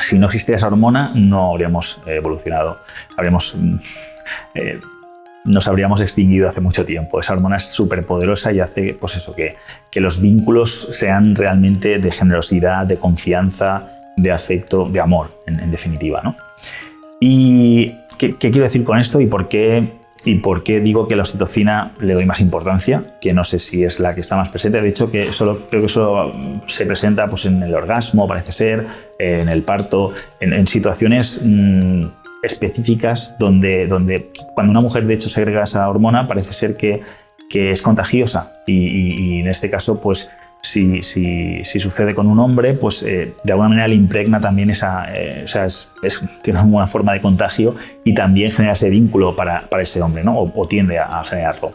Si 0.00 0.18
no 0.18 0.26
existiera 0.26 0.56
esa 0.56 0.66
hormona, 0.66 1.12
no 1.14 1.52
habríamos 1.52 2.00
evolucionado, 2.04 2.80
habríamos, 3.16 3.54
mm, 3.56 3.76
eh, 4.56 4.80
nos 5.44 5.68
habríamos 5.68 6.00
extinguido 6.00 6.48
hace 6.48 6.60
mucho 6.60 6.84
tiempo. 6.84 7.20
Esa 7.20 7.34
hormona 7.34 7.56
es 7.56 7.64
súper 7.64 8.04
poderosa 8.04 8.52
y 8.52 8.58
hace 8.58 8.94
pues 8.94 9.16
eso, 9.16 9.36
que, 9.36 9.56
los 10.00 10.20
vínculos 10.20 10.88
sean 10.90 11.36
realmente 11.36 12.00
de 12.00 12.10
generosidad, 12.10 12.86
de 12.86 12.96
confianza, 12.96 13.88
de 14.16 14.32
afecto, 14.32 14.88
de 14.90 15.00
amor, 15.00 15.30
en, 15.46 15.70
definitiva. 15.70 16.20
¿no? 16.24 16.34
¿Y 17.20 17.94
qué, 18.18 18.34
quiero 18.36 18.62
decir 18.62 18.82
con 18.82 18.98
esto 18.98 19.20
y 19.20 19.26
por 19.26 19.46
qué 19.48 19.92
¿Y 20.24 20.36
por 20.36 20.62
qué 20.62 20.80
digo 20.80 21.06
que 21.06 21.16
la 21.16 21.22
oxitocina 21.22 21.92
le 22.00 22.14
doy 22.14 22.24
más 22.24 22.40
importancia? 22.40 23.02
Que 23.20 23.34
no 23.34 23.44
sé 23.44 23.58
si 23.58 23.84
es 23.84 24.00
la 24.00 24.14
que 24.14 24.20
está 24.20 24.36
más 24.36 24.48
presente. 24.48 24.80
De 24.80 24.88
hecho, 24.88 25.10
que 25.10 25.32
solo, 25.32 25.68
creo 25.68 25.82
que 25.82 25.88
solo 25.88 26.32
se 26.66 26.86
presenta 26.86 27.28
pues, 27.28 27.44
en 27.44 27.62
el 27.62 27.74
orgasmo, 27.74 28.26
parece 28.26 28.52
ser, 28.52 28.86
en 29.18 29.48
el 29.48 29.62
parto, 29.62 30.12
en, 30.40 30.66
situaciones 30.66 31.40
mm, 31.42 32.04
específicas 32.42 33.34
donde, 33.38 33.86
donde 33.86 34.30
cuando 34.54 34.70
una 34.70 34.80
mujer 34.80 35.06
de 35.06 35.14
hecho 35.14 35.28
segrega 35.28 35.62
esa 35.62 35.88
hormona 35.88 36.26
parece 36.26 36.52
ser 36.52 36.76
que, 36.76 37.02
es 37.54 37.82
contagiosa. 37.82 38.50
Y, 38.66 39.38
en 39.38 39.46
este 39.46 39.70
caso, 39.70 40.00
pues 40.00 40.28
si, 40.64 41.62
sucede 41.80 42.14
con 42.14 42.26
un 42.26 42.38
hombre, 42.38 42.74
pues 42.74 43.02
eh, 43.02 43.34
de 43.44 43.52
alguna 43.52 43.68
manera 43.68 43.88
le 43.88 43.94
impregna 43.94 44.40
también 44.40 44.70
esa, 44.70 45.06
eh, 45.14 45.42
o 45.44 45.48
sea, 45.48 45.66
es, 45.66 45.88
tiene 46.42 46.60
una 46.62 46.86
forma 46.86 47.12
de 47.12 47.20
contagio 47.20 47.74
y 48.02 48.14
también 48.14 48.50
genera 48.50 48.72
ese 48.72 48.88
vínculo 48.88 49.36
para, 49.36 49.68
para 49.68 49.82
ese 49.82 50.00
hombre, 50.00 50.24
¿no? 50.24 50.38
O, 50.38 50.66
tiende 50.66 50.98
a, 50.98 51.22
generarlo. 51.24 51.72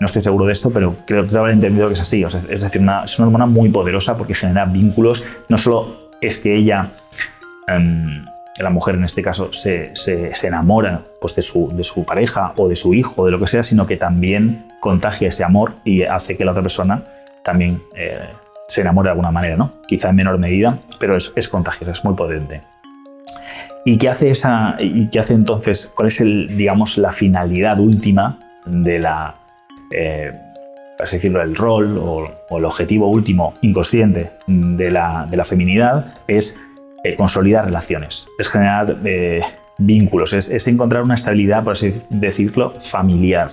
No 0.00 0.04
estoy 0.04 0.22
seguro 0.22 0.46
de 0.46 0.52
esto, 0.52 0.70
pero 0.70 0.94
creo 1.04 1.26
que 1.26 1.36
haber 1.36 1.52
entendido 1.52 1.88
que 1.88 1.94
es 1.94 2.00
así. 2.00 2.22
es 2.22 2.60
decir, 2.60 2.82
es 3.04 3.18
una 3.18 3.26
hormona 3.26 3.46
muy 3.46 3.68
poderosa 3.68 4.16
porque 4.16 4.34
genera 4.34 4.64
vínculos. 4.64 5.26
No 5.48 5.58
solo 5.58 6.10
es 6.20 6.38
que 6.38 6.54
ella 6.54 6.92
em, 7.66 8.24
la 8.60 8.70
mujer 8.70 8.94
en 8.94 9.02
este 9.02 9.22
caso 9.22 9.52
se, 9.52 9.90
se, 9.94 10.32
enamora 10.46 11.02
pues, 11.20 11.34
de, 11.34 11.42
su, 11.42 11.68
de, 11.72 11.82
su, 11.82 12.04
pareja 12.04 12.52
o 12.56 12.68
de 12.68 12.76
su 12.76 12.94
hijo, 12.94 13.24
de 13.24 13.32
lo 13.32 13.40
que 13.40 13.48
sea, 13.48 13.64
sino 13.64 13.86
que 13.86 13.96
también 13.96 14.66
contagia 14.78 15.28
ese 15.28 15.42
amor 15.42 15.74
y 15.84 16.04
hace 16.04 16.36
que 16.36 16.44
la 16.44 16.52
otra 16.52 16.62
persona 16.62 17.02
también 17.42 17.82
eh, 17.96 18.18
se 18.68 18.80
enamore 18.82 19.06
de 19.06 19.12
alguna 19.12 19.30
manera, 19.30 19.56
¿no? 19.56 19.72
Quizá 19.86 20.10
en 20.10 20.16
menor 20.16 20.38
medida, 20.38 20.78
pero 20.98 21.16
es, 21.16 21.32
es 21.36 21.48
contagiosa, 21.48 21.92
es 21.92 22.04
muy 22.04 22.14
potente. 22.14 22.60
¿Y 23.84 23.96
qué 23.96 24.08
hace 24.08 24.30
esa 24.30 24.76
y 24.78 25.08
qué 25.08 25.20
hace 25.20 25.34
entonces? 25.34 25.90
¿Cuál 25.94 26.08
es 26.08 26.20
el, 26.20 26.56
digamos, 26.56 26.98
la 26.98 27.12
finalidad 27.12 27.80
última 27.80 28.38
de 28.66 28.98
la, 28.98 29.34
eh, 29.90 30.32
decirlo, 30.98 31.40
el 31.40 31.56
rol 31.56 31.96
o, 31.98 32.26
el 32.58 32.64
objetivo 32.64 33.08
último 33.08 33.54
inconsciente 33.62 34.30
de 34.46 34.90
la, 34.90 35.26
de 35.30 35.36
la 35.36 35.44
feminidad? 35.44 36.12
Es 36.26 36.56
eh, 37.04 37.14
consolidar 37.14 37.64
relaciones, 37.64 38.26
es 38.38 38.48
generar 38.48 38.96
eh, 39.04 39.40
vínculos, 39.78 40.32
es, 40.32 40.66
encontrar 40.66 41.02
una 41.02 41.14
estabilidad, 41.14 41.64
por 41.64 41.72
así 41.72 42.02
decirlo, 42.10 42.72
familiar, 42.72 43.50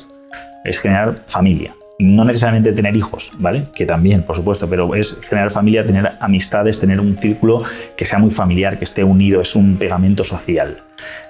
es 0.65 0.80
generar 0.80 1.15
familia. 1.27 1.74
No 2.00 2.25
necesariamente 2.25 2.74
tener 2.74 2.96
hijos, 2.96 3.32
¿vale? 3.38 3.68
Que 3.74 3.86
también, 3.86 4.24
por 4.24 4.36
supuesto, 4.36 4.70
pero 4.70 4.94
es 4.96 5.18
generar 5.28 5.52
familia, 5.52 5.86
tener 5.86 6.12
amistades, 6.20 6.80
tener 6.80 7.00
un 7.00 7.18
círculo 7.18 7.64
que 7.96 8.06
sea 8.06 8.20
muy 8.20 8.32
familiar, 8.32 8.78
que 8.78 8.84
esté 8.84 9.04
unido, 9.04 9.42
es 9.42 9.56
un 9.56 9.78
pegamento 9.78 10.24
social. 10.24 10.80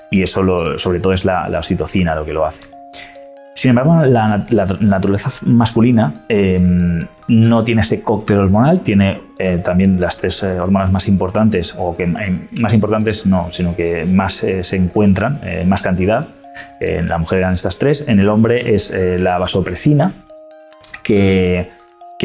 Y 0.09 0.23
eso, 0.23 0.77
sobre 0.77 0.99
todo, 0.99 1.13
es 1.13 1.23
la, 1.25 1.47
la 1.49 1.59
oxitocina 1.59 2.15
lo 2.15 2.25
que 2.25 2.33
lo 2.33 2.45
hace. 2.45 2.75
Sin 3.55 3.69
embargo, 3.69 4.05
la, 4.05 4.45
naturaleza 4.81 5.29
masculina 5.45 6.13
eh, 6.27 6.59
no 7.29 7.63
tiene 7.63 7.81
ese 7.81 8.01
cóctel 8.01 8.39
hormonal, 8.39 8.81
tiene 8.81 9.21
eh, 9.39 9.61
también 9.63 9.99
las 9.99 10.17
tres 10.17 10.43
eh, 10.43 10.59
hormonas 10.59 10.91
más 10.91 11.07
importantes, 11.07 11.73
o 11.77 11.95
que 11.95 12.05
más 12.05 12.73
importantes 12.73 13.25
no, 13.25 13.47
sino 13.53 13.73
que 13.73 14.03
más 14.03 14.45
se 14.61 14.75
encuentran, 14.75 15.39
en 15.41 15.69
más 15.69 15.81
cantidad. 15.81 16.27
En 16.81 17.07
la 17.07 17.17
mujer 17.17 17.39
eran 17.39 17.53
estas 17.53 17.79
tres. 17.79 18.03
En 18.07 18.19
el 18.19 18.27
hombre 18.27 18.75
es 18.75 18.93
la 18.93 19.37
vasopresina, 19.37 20.13
que, 21.05 21.69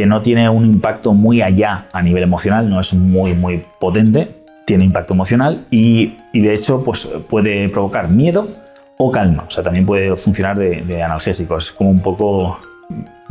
no 0.06 0.22
tiene 0.22 0.48
un 0.48 0.64
impacto 0.64 1.12
muy 1.12 1.42
allá 1.42 1.86
a 1.92 2.00
nivel 2.00 2.22
emocional, 2.22 2.70
no 2.70 2.80
es 2.80 2.94
muy, 2.94 3.34
muy 3.34 3.62
potente, 3.78 4.42
tiene 4.64 4.84
impacto 4.84 5.12
emocional 5.12 5.66
y, 5.70 6.16
de 6.32 6.54
hecho 6.54 6.82
pues, 6.82 7.06
puede 7.28 7.68
provocar 7.68 8.08
miedo 8.08 8.48
o 8.96 9.10
calma. 9.10 9.44
O 9.46 9.50
sea, 9.50 9.62
también 9.62 9.84
puede 9.84 10.16
funcionar 10.16 10.56
de, 10.56 11.02
analgésico. 11.02 11.58
Es 11.58 11.70
como 11.70 11.90
un 11.90 12.00
poco 12.00 12.58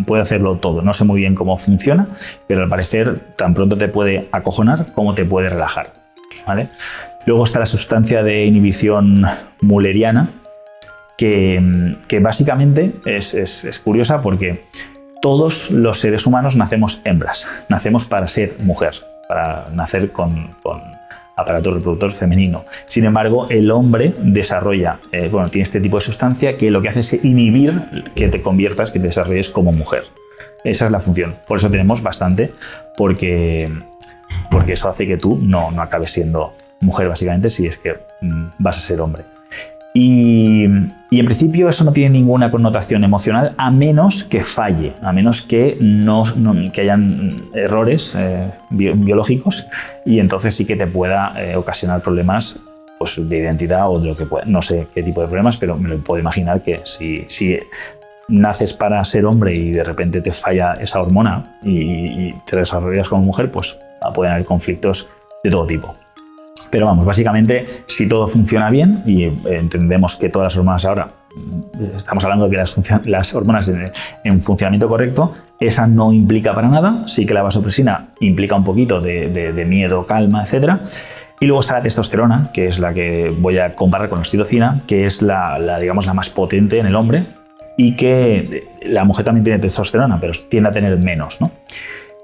puede 0.05 0.21
hacerlo 0.21 0.57
todo. 0.57 0.83
No 0.83 0.93
sé 0.93 1.05
muy 1.05 1.21
bien 1.21 1.33
cómo 1.33 1.57
funciona, 1.57 2.07
pero 2.47 2.61
al 2.61 2.69
parecer 2.69 3.19
tan 3.35 3.55
pronto 3.55 3.75
te 3.75 3.87
puede 3.87 4.29
acojonar 4.31 4.93
como 4.93 5.15
te 5.15 5.25
puede 5.25 5.49
relajar. 5.49 5.93
¿vale? 6.45 6.69
Luego 7.25 7.43
está 7.43 7.57
la 7.57 7.65
sustancia 7.65 8.21
de 8.21 8.45
inhibición 8.45 9.25
mulleriana, 9.61 10.29
que, 11.19 12.19
básicamente 12.21 12.93
es, 13.05 13.81
curiosa 13.83 14.21
porque 14.21 14.63
todos 15.21 15.69
los 15.71 15.99
seres 15.99 16.25
humanos 16.25 16.55
nacemos 16.55 17.01
hembras, 17.03 17.47
nacemos 17.67 18.05
para 18.05 18.27
ser 18.27 18.55
mujer, 18.59 18.95
para 19.27 19.67
nacer 19.73 20.11
con 20.11 20.51
aparato 21.39 21.73
reproductor 21.73 22.11
femenino. 22.11 22.65
Sin 22.85 23.05
embargo, 23.05 23.47
el 23.49 23.71
hombre 23.71 24.13
desarrolla, 24.19 24.99
eh, 25.11 25.29
bueno, 25.29 25.49
tiene 25.49 25.63
este 25.63 25.79
tipo 25.79 25.97
de 25.97 26.01
sustancia 26.01 26.57
que 26.57 26.69
lo 26.69 26.81
que 26.81 26.89
hace 26.89 26.99
es 26.99 27.13
inhibir 27.23 28.11
que 28.15 28.27
te 28.27 28.41
conviertas, 28.41 28.91
que 28.91 28.99
te 28.99 29.05
desarrolles 29.05 29.49
como 29.49 29.71
mujer. 29.71 30.03
Esa 30.63 30.85
es 30.85 30.91
la 30.91 30.99
función. 30.99 31.35
Por 31.47 31.57
eso 31.57 31.69
tenemos 31.69 32.03
bastante, 32.03 32.51
porque, 32.97 33.71
porque 34.51 34.73
eso 34.73 34.89
hace 34.89 35.07
que 35.07 35.17
tú 35.17 35.39
no, 35.41 35.71
no 35.71 35.81
acabes 35.81 36.11
siendo 36.11 36.53
mujer, 36.81 37.07
básicamente, 37.07 37.49
si 37.49 37.67
es 37.67 37.77
que 37.77 37.97
mm, 38.21 38.47
vas 38.59 38.77
a 38.77 38.81
ser 38.81 38.99
hombre. 39.01 39.23
Y, 39.93 40.65
en 40.65 41.25
principio 41.25 41.67
eso 41.67 41.83
no 41.83 41.91
tiene 41.91 42.11
ninguna 42.11 42.51
connotación 42.51 43.03
emocional 43.03 43.55
a 43.57 43.71
menos 43.71 44.23
que 44.23 44.43
falle, 44.43 44.93
a 45.01 45.11
menos 45.11 45.41
que, 45.41 45.77
no, 45.81 46.23
hayan 46.77 47.49
errores 47.53 48.15
eh, 48.15 48.51
biológicos 48.69 49.65
y 50.05 50.19
entonces 50.19 50.55
sí 50.55 50.65
que 50.65 50.75
te 50.75 50.85
pueda 50.85 51.33
eh, 51.35 51.55
ocasionar 51.55 52.01
problemas 52.01 52.57
pues, 52.99 53.15
de 53.17 53.37
identidad 53.37 53.89
o 53.89 53.99
de 53.99 54.09
lo 54.09 54.15
que 54.15 54.25
pueda. 54.25 54.45
No 54.45 54.61
sé 54.61 54.87
qué 54.93 55.01
tipo 55.01 55.21
de 55.21 55.27
problemas, 55.27 55.57
pero 55.57 55.75
me 55.75 55.89
lo 55.89 55.97
puedo 55.97 56.19
imaginar 56.19 56.61
que 56.61 56.81
si, 56.83 57.25
si 57.27 57.57
naces 58.27 58.73
para 58.73 59.03
ser 59.03 59.25
hombre 59.25 59.55
y 59.55 59.71
de 59.71 59.83
repente 59.83 60.21
te 60.21 60.31
falla 60.31 60.73
esa 60.73 61.01
hormona 61.01 61.43
y, 61.63 61.81
y 61.81 62.35
te 62.45 62.57
desarrollas 62.57 63.09
como 63.09 63.23
mujer, 63.23 63.49
pues 63.49 63.77
pueden 64.13 64.33
haber 64.33 64.45
conflictos 64.45 65.07
de 65.43 65.49
todo 65.49 65.65
tipo. 65.65 65.95
Pero 66.69 66.85
vamos, 66.85 67.05
básicamente, 67.05 67.65
si 67.87 68.07
todo 68.07 68.27
funciona 68.27 68.69
bien 68.69 69.01
y 69.05 69.23
eh, 69.23 69.33
entendemos 69.45 70.15
que 70.15 70.29
todas 70.29 70.47
las 70.47 70.57
hormonas 70.57 70.85
ahora, 70.85 71.07
estamos 71.95 72.23
hablando 72.23 72.47
de 72.47 72.51
que 72.51 73.09
las, 73.09 73.35
hormonas 73.35 73.71
en, 74.23 74.41
funcionamiento 74.41 74.87
correcto, 74.87 75.33
esa 75.59 75.87
no 75.87 76.13
implica 76.13 76.53
para 76.53 76.67
nada, 76.67 77.07
sí 77.07 77.25
que 77.25 77.33
la 77.33 77.41
vasopresina 77.41 78.09
implica 78.19 78.55
un 78.55 78.63
poquito 78.63 79.01
de, 79.01 79.65
miedo, 79.67 80.05
calma, 80.05 80.43
etc. 80.43 80.77
Y 81.39 81.45
luego 81.45 81.61
está 81.61 81.75
la 81.75 81.81
testosterona, 81.81 82.51
que 82.53 82.67
es 82.67 82.79
la 82.79 82.93
que 82.93 83.33
voy 83.35 83.57
a 83.57 83.73
comparar 83.73 84.09
con 84.09 84.17
la 84.17 84.21
oxitocina, 84.21 84.81
que 84.87 85.05
es 85.05 85.21
la, 85.21 85.79
digamos, 85.79 86.05
la 86.05 86.13
más 86.13 86.29
potente 86.29 86.79
en 86.79 86.85
el 86.85 86.95
hombre 86.95 87.25
y 87.77 87.95
que 87.95 88.67
la 88.83 89.05
mujer 89.05 89.25
también 89.25 89.45
tiene 89.45 89.59
testosterona, 89.59 90.19
pero 90.19 90.33
tiende 90.49 90.69
a 90.69 90.73
tener 90.73 90.97
menos, 90.97 91.39
¿no? 91.39 91.51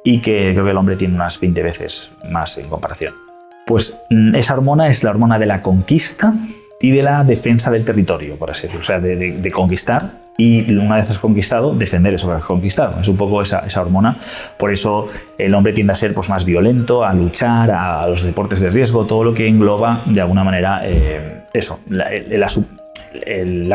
Y 0.03 0.19
que 0.19 0.51
creo 0.53 0.65
que 0.65 0.71
el 0.71 0.77
hombre 0.77 0.97
tiene 0.97 1.15
unas 1.15 1.39
20 1.39 1.63
veces 1.63 2.09
más 2.29 2.57
en 2.57 2.67
comparación. 2.67 3.25
Pues 3.65 3.98
mm, 4.10 4.36
esa 4.36 4.53
hormona 4.53 4.88
es 4.88 5.03
la 5.03 5.10
hormona 5.10 5.39
de 5.39 5.45
la 5.45 5.62
conquista 5.62 6.34
y 6.79 6.91
de 6.91 7.03
la 7.03 7.24
defensa 7.24 7.72
del 7.72 7.84
territorio, 7.84 8.36
por 8.36 8.51
así 8.51 8.63
decirlo. 8.63 8.81
O 8.81 8.84
sea, 8.84 9.00
de, 9.00 9.51
conquistar 9.51 10.25
y 10.38 10.69
una 10.75 10.98
vez 10.98 11.10
has 11.10 11.17
conquistado, 11.17 11.74
defender 11.74 12.13
eso 12.13 12.27
que 12.27 12.34
has 12.34 12.43
conquistado. 12.43 13.00
Es 13.00 13.07
un 13.07 13.17
poco 13.17 13.41
esa, 13.41 13.65
hormona. 13.81 14.17
Por 14.57 14.72
eso 14.72 15.10
el 15.38 15.55
hombre 15.55 15.74
tiende 15.74 15.93
a 15.93 15.95
ser 15.95 16.13
pues, 16.13 16.29
más 16.29 16.43
violento, 16.43 17.05
a 17.05 17.13
luchar, 17.13 17.72
a, 17.72 18.07
los 18.07 18.24
deportes 18.24 18.60
de 18.60 18.69
riesgo, 18.69 19.05
todo 19.05 19.24
lo 19.24 19.34
que 19.34 19.48
engloba 19.48 20.03
de 20.05 20.22
alguna 20.22 20.43
manera 20.43 20.81
eh, 20.84 21.45
eso, 21.53 21.79
la, 21.89 22.50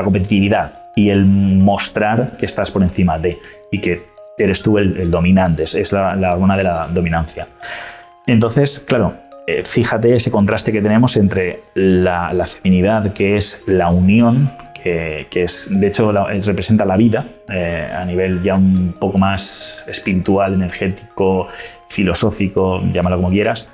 competitividad 0.05 0.75
y 0.95 1.09
el 1.09 1.25
mostrar 1.25 2.37
que 2.37 2.45
estás 2.47 2.71
por 2.71 2.83
encima 2.83 3.19
de 3.19 3.39
y 3.73 3.81
que 3.81 4.03
eres 4.37 4.63
tú 4.63 4.77
el, 4.77 5.11
dominante. 5.11 5.65
Es 5.65 5.93
la 5.93 6.33
hormona 6.33 6.57
de 6.57 6.65
la 6.65 6.87
dominancia. 6.89 7.49
Entonces, 8.27 8.81
claro, 8.87 9.15
eh, 9.47 9.65
fíjate 9.65 10.15
ese 10.15 10.31
contraste 10.31 10.73
que 10.73 10.81
tenemos 10.81 11.17
entre 11.17 11.63
la, 11.75 12.47
feminidad, 12.47 13.13
que 13.13 13.37
es 13.37 13.63
la 13.67 13.91
unión, 13.91 14.53
que, 14.83 15.27
es, 15.33 15.67
de 15.71 15.89
hecho, 15.89 16.11
representa 16.13 16.87
la 16.87 16.97
vida 16.97 17.27
eh, 17.49 17.87
a 17.95 18.05
nivel 18.07 18.43
ya 18.43 18.55
un 18.55 18.95
poco 18.99 19.19
más 19.19 19.79
espiritual, 19.87 20.55
energético, 20.55 21.49
filosófico, 21.89 22.81
llámalo 22.93 23.17
como 23.17 23.31
quieras. 23.31 23.69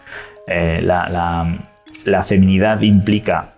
Eh, 0.48 0.80
la, 0.82 2.22
feminidad 2.22 2.80
implica 2.80 3.52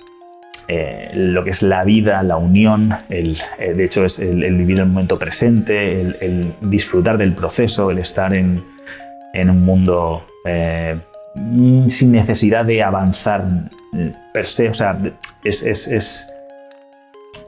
lo 1.15 1.45
que 1.45 1.50
es 1.50 1.62
la 1.62 1.85
vida, 1.85 2.23
la 2.23 2.37
unión, 2.37 2.95
de 3.09 3.85
hecho 3.85 4.05
es 4.05 4.19
el, 4.19 4.43
vivir 4.55 4.81
el 4.81 4.87
momento 4.87 5.19
presente, 5.19 6.00
el, 6.00 6.53
disfrutar 6.61 7.17
del 7.17 7.33
proceso, 7.33 7.91
el 7.91 7.99
estar 7.99 8.35
en, 8.35 8.62
un 9.35 9.62
mundo 9.62 10.25
sin 11.88 12.12
necesidad 12.12 12.64
de 12.64 12.83
avanzar 12.83 13.45
eh, 13.97 14.12
per 14.33 14.47
se. 14.47 14.68
O 14.68 14.75
sea, 14.75 14.99
es, 15.45 15.62
es, 15.62 16.26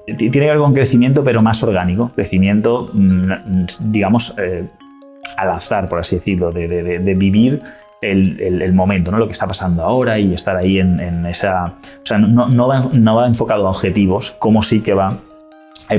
tiene 0.07 0.31
que 0.31 0.41
ver 0.41 0.59
con 0.59 0.73
crecimiento, 0.73 1.23
pero 1.25 1.43
más 1.43 1.63
orgánico. 1.63 2.11
Crecimiento, 2.15 2.89
mm, 2.93 3.31
digamos, 3.81 4.35
eh, 4.39 4.67
al 5.37 5.51
azar, 5.51 5.89
por 5.89 5.99
así 6.01 6.17
decirlo, 6.17 6.51
de, 6.51 7.15
vivir 7.17 7.61
el, 8.01 8.73
momento, 8.73 9.11
¿no? 9.11 9.19
lo 9.19 9.27
que 9.27 9.33
está 9.33 9.47
pasando 9.47 9.83
ahora 9.83 10.19
y 10.19 10.35
estar 10.35 10.57
ahí 10.57 10.79
en, 10.79 11.27
esa... 11.27 11.75
O 12.03 12.07
sea, 12.07 12.19
no, 12.19 12.69
va, 12.69 13.27
enfocado 13.27 13.67
a 13.67 13.71
objetivos, 13.71 14.35
como 14.39 14.63
sí 14.63 14.81
que 14.81 14.95
va 14.95 15.19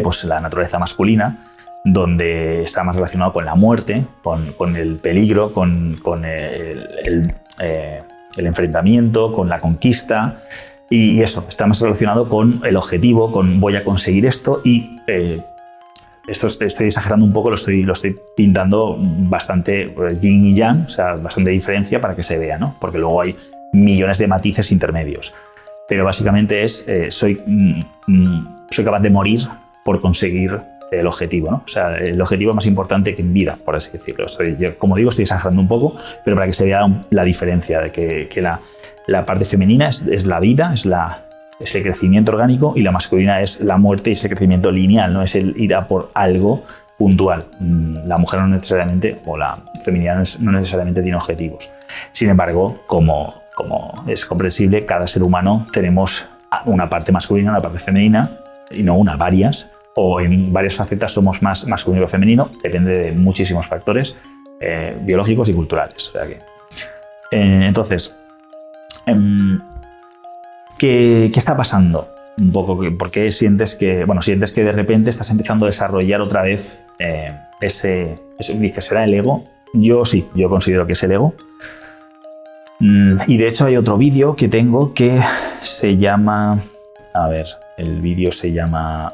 pues, 0.03 0.23
la 0.23 0.39
naturaleza 0.41 0.79
masculina, 0.79 1.37
donde 1.83 2.63
está 2.63 2.83
más 2.83 2.95
relacionado 2.95 3.33
con 3.33 3.45
la 3.45 3.55
muerte, 3.55 4.05
con, 4.23 4.75
el 4.75 4.97
peligro, 4.97 5.51
con, 5.51 5.97
el, 6.25 7.27
eh, 7.59 8.01
el 8.37 8.45
enfrentamiento, 8.45 9.33
con 9.33 9.49
la 9.49 9.59
conquista. 9.59 10.43
Y 10.89 11.21
eso, 11.21 11.45
está 11.47 11.65
más 11.65 11.79
relacionado 11.81 12.27
con 12.27 12.61
el 12.65 12.75
objetivo, 12.75 13.31
con 13.31 13.59
voy 13.59 13.77
a 13.77 13.83
conseguir 13.83 14.25
esto 14.25 14.61
y 14.63 14.97
eh, 15.07 15.41
esto 16.27 16.47
estoy 16.47 16.87
exagerando 16.87 17.25
un 17.25 17.31
poco, 17.31 17.49
lo 17.49 17.55
estoy, 17.55 17.83
lo 17.83 17.93
estoy 17.93 18.15
pintando 18.35 18.97
bastante 18.99 19.83
eh, 19.83 20.17
yin 20.19 20.45
y 20.45 20.53
yang, 20.53 20.85
o 20.85 20.89
sea, 20.89 21.13
bastante 21.15 21.51
diferencia 21.51 22.01
para 22.01 22.15
que 22.15 22.23
se 22.23 22.37
vea, 22.37 22.57
¿no? 22.57 22.75
Porque 22.79 22.99
luego 22.99 23.21
hay 23.21 23.35
millones 23.73 24.17
de 24.17 24.27
matices 24.27 24.71
intermedios. 24.71 25.33
Pero 25.87 26.03
básicamente 26.03 26.63
es, 26.63 26.85
soy, 27.09 27.41
mm, 27.45 27.81
mm, 28.07 28.65
soy 28.69 28.85
capaz 28.85 28.99
de 28.99 29.09
morir 29.09 29.41
por 29.83 29.99
conseguir 29.99 30.59
el 30.91 31.07
objetivo, 31.07 31.49
¿no? 31.49 31.63
O 31.65 31.67
sea, 31.67 31.95
el 31.95 32.21
objetivo 32.21 32.53
más 32.53 32.65
importante 32.65 33.15
que 33.15 33.21
en 33.21 33.33
vida, 33.33 33.57
por 33.63 33.75
así 33.75 33.91
decirlo. 33.91 34.25
como 34.77 34.95
digo, 34.95 35.09
estoy 35.09 35.23
exagerando 35.23 35.61
un 35.61 35.67
poco, 35.67 35.95
pero 36.25 36.35
para 36.35 36.47
que 36.47 36.53
se 36.53 36.65
vea 36.65 36.81
la 37.09 37.23
diferencia 37.23 37.79
de 37.79 37.91
que, 37.91 38.41
la, 38.41 39.25
parte 39.25 39.45
femenina 39.45 39.87
es, 39.87 40.25
la 40.25 40.39
vida, 40.39 40.73
es 40.73 41.75
el 41.75 41.83
crecimiento 41.83 42.33
orgánico 42.33 42.73
y 42.75 42.81
la 42.81 42.91
masculina 42.91 43.41
es 43.41 43.61
la 43.61 43.77
muerte 43.77 44.09
y 44.09 44.13
es 44.13 44.23
el 44.23 44.29
crecimiento 44.31 44.69
lineal, 44.69 45.13
no 45.13 45.23
es 45.23 45.35
el 45.35 45.55
ir 45.57 45.73
a 45.75 45.87
por 45.87 46.11
algo 46.13 46.63
puntual. 46.97 47.45
Mm, 47.59 48.07
la 48.07 48.17
mujer 48.17 48.41
no 48.41 48.47
necesariamente, 48.47 49.19
o 49.25 49.37
la 49.37 49.59
feminidad 49.83 50.21
no 50.39 50.51
necesariamente 50.51 51.01
tiene 51.01 51.15
objetivos. 51.15 51.71
Sin 52.11 52.29
embargo, 52.29 52.81
como, 52.85 53.33
como 53.55 54.03
es 54.07 54.25
comprensible, 54.25 54.85
cada 54.85 55.07
ser 55.07 55.23
humano 55.23 55.65
tenemos 55.71 56.25
una 56.65 56.89
parte 56.89 57.13
masculina, 57.13 57.51
una 57.51 57.61
parte 57.61 57.79
femenina, 57.79 58.37
y 58.69 58.83
no 58.83 58.95
una, 58.95 59.15
varias, 59.15 59.69
o 59.95 60.19
en 60.19 60.53
varias 60.53 60.75
facetas 60.75 61.11
somos 61.13 61.41
más 61.41 61.67
masculino 61.67 62.05
o 62.05 62.07
femenino, 62.07 62.49
depende 62.63 62.91
de 62.91 63.11
muchísimos 63.11 63.67
factores 63.67 64.17
eh, 64.59 64.95
biológicos 65.01 65.49
y 65.49 65.53
culturales. 65.53 66.11
Eh, 67.31 67.65
entonces, 67.67 68.13
em, 69.05 69.59
¿qué, 70.77 71.29
¿qué, 71.33 71.39
está 71.39 71.57
pasando? 71.57 72.07
Un 72.37 72.51
poco, 72.51 72.79
¿por 72.97 73.11
qué 73.11 73.31
sientes 73.31 73.75
que, 73.75 74.05
bueno, 74.05 74.21
sientes 74.21 74.51
que 74.51 74.63
de 74.63 74.71
repente 74.71 75.09
estás 75.09 75.29
empezando 75.29 75.65
a 75.65 75.67
desarrollar 75.67 76.21
otra 76.21 76.43
vez 76.43 76.83
eh, 76.99 77.31
ese, 77.59 78.15
ese, 78.39 78.53
dices, 78.53 78.85
¿será 78.85 79.03
el 79.03 79.13
ego? 79.13 79.43
Yo 79.73 80.05
sí, 80.05 80.27
yo 80.35 80.49
considero 80.49 80.85
que 80.85 80.93
es 80.93 81.03
el 81.03 81.11
ego. 81.11 81.33
Mm, 82.79 83.13
y 83.27 83.37
de 83.37 83.47
hecho 83.47 83.65
hay 83.65 83.77
otro 83.77 83.97
vídeo 83.97 84.35
que 84.35 84.47
tengo 84.47 84.93
que 84.93 85.21
se 85.59 85.97
llama, 85.97 86.59
a 87.13 87.27
ver, 87.27 87.45
el 87.77 88.01
vídeo 88.01 88.31
se 88.31 88.51
llama 88.51 89.13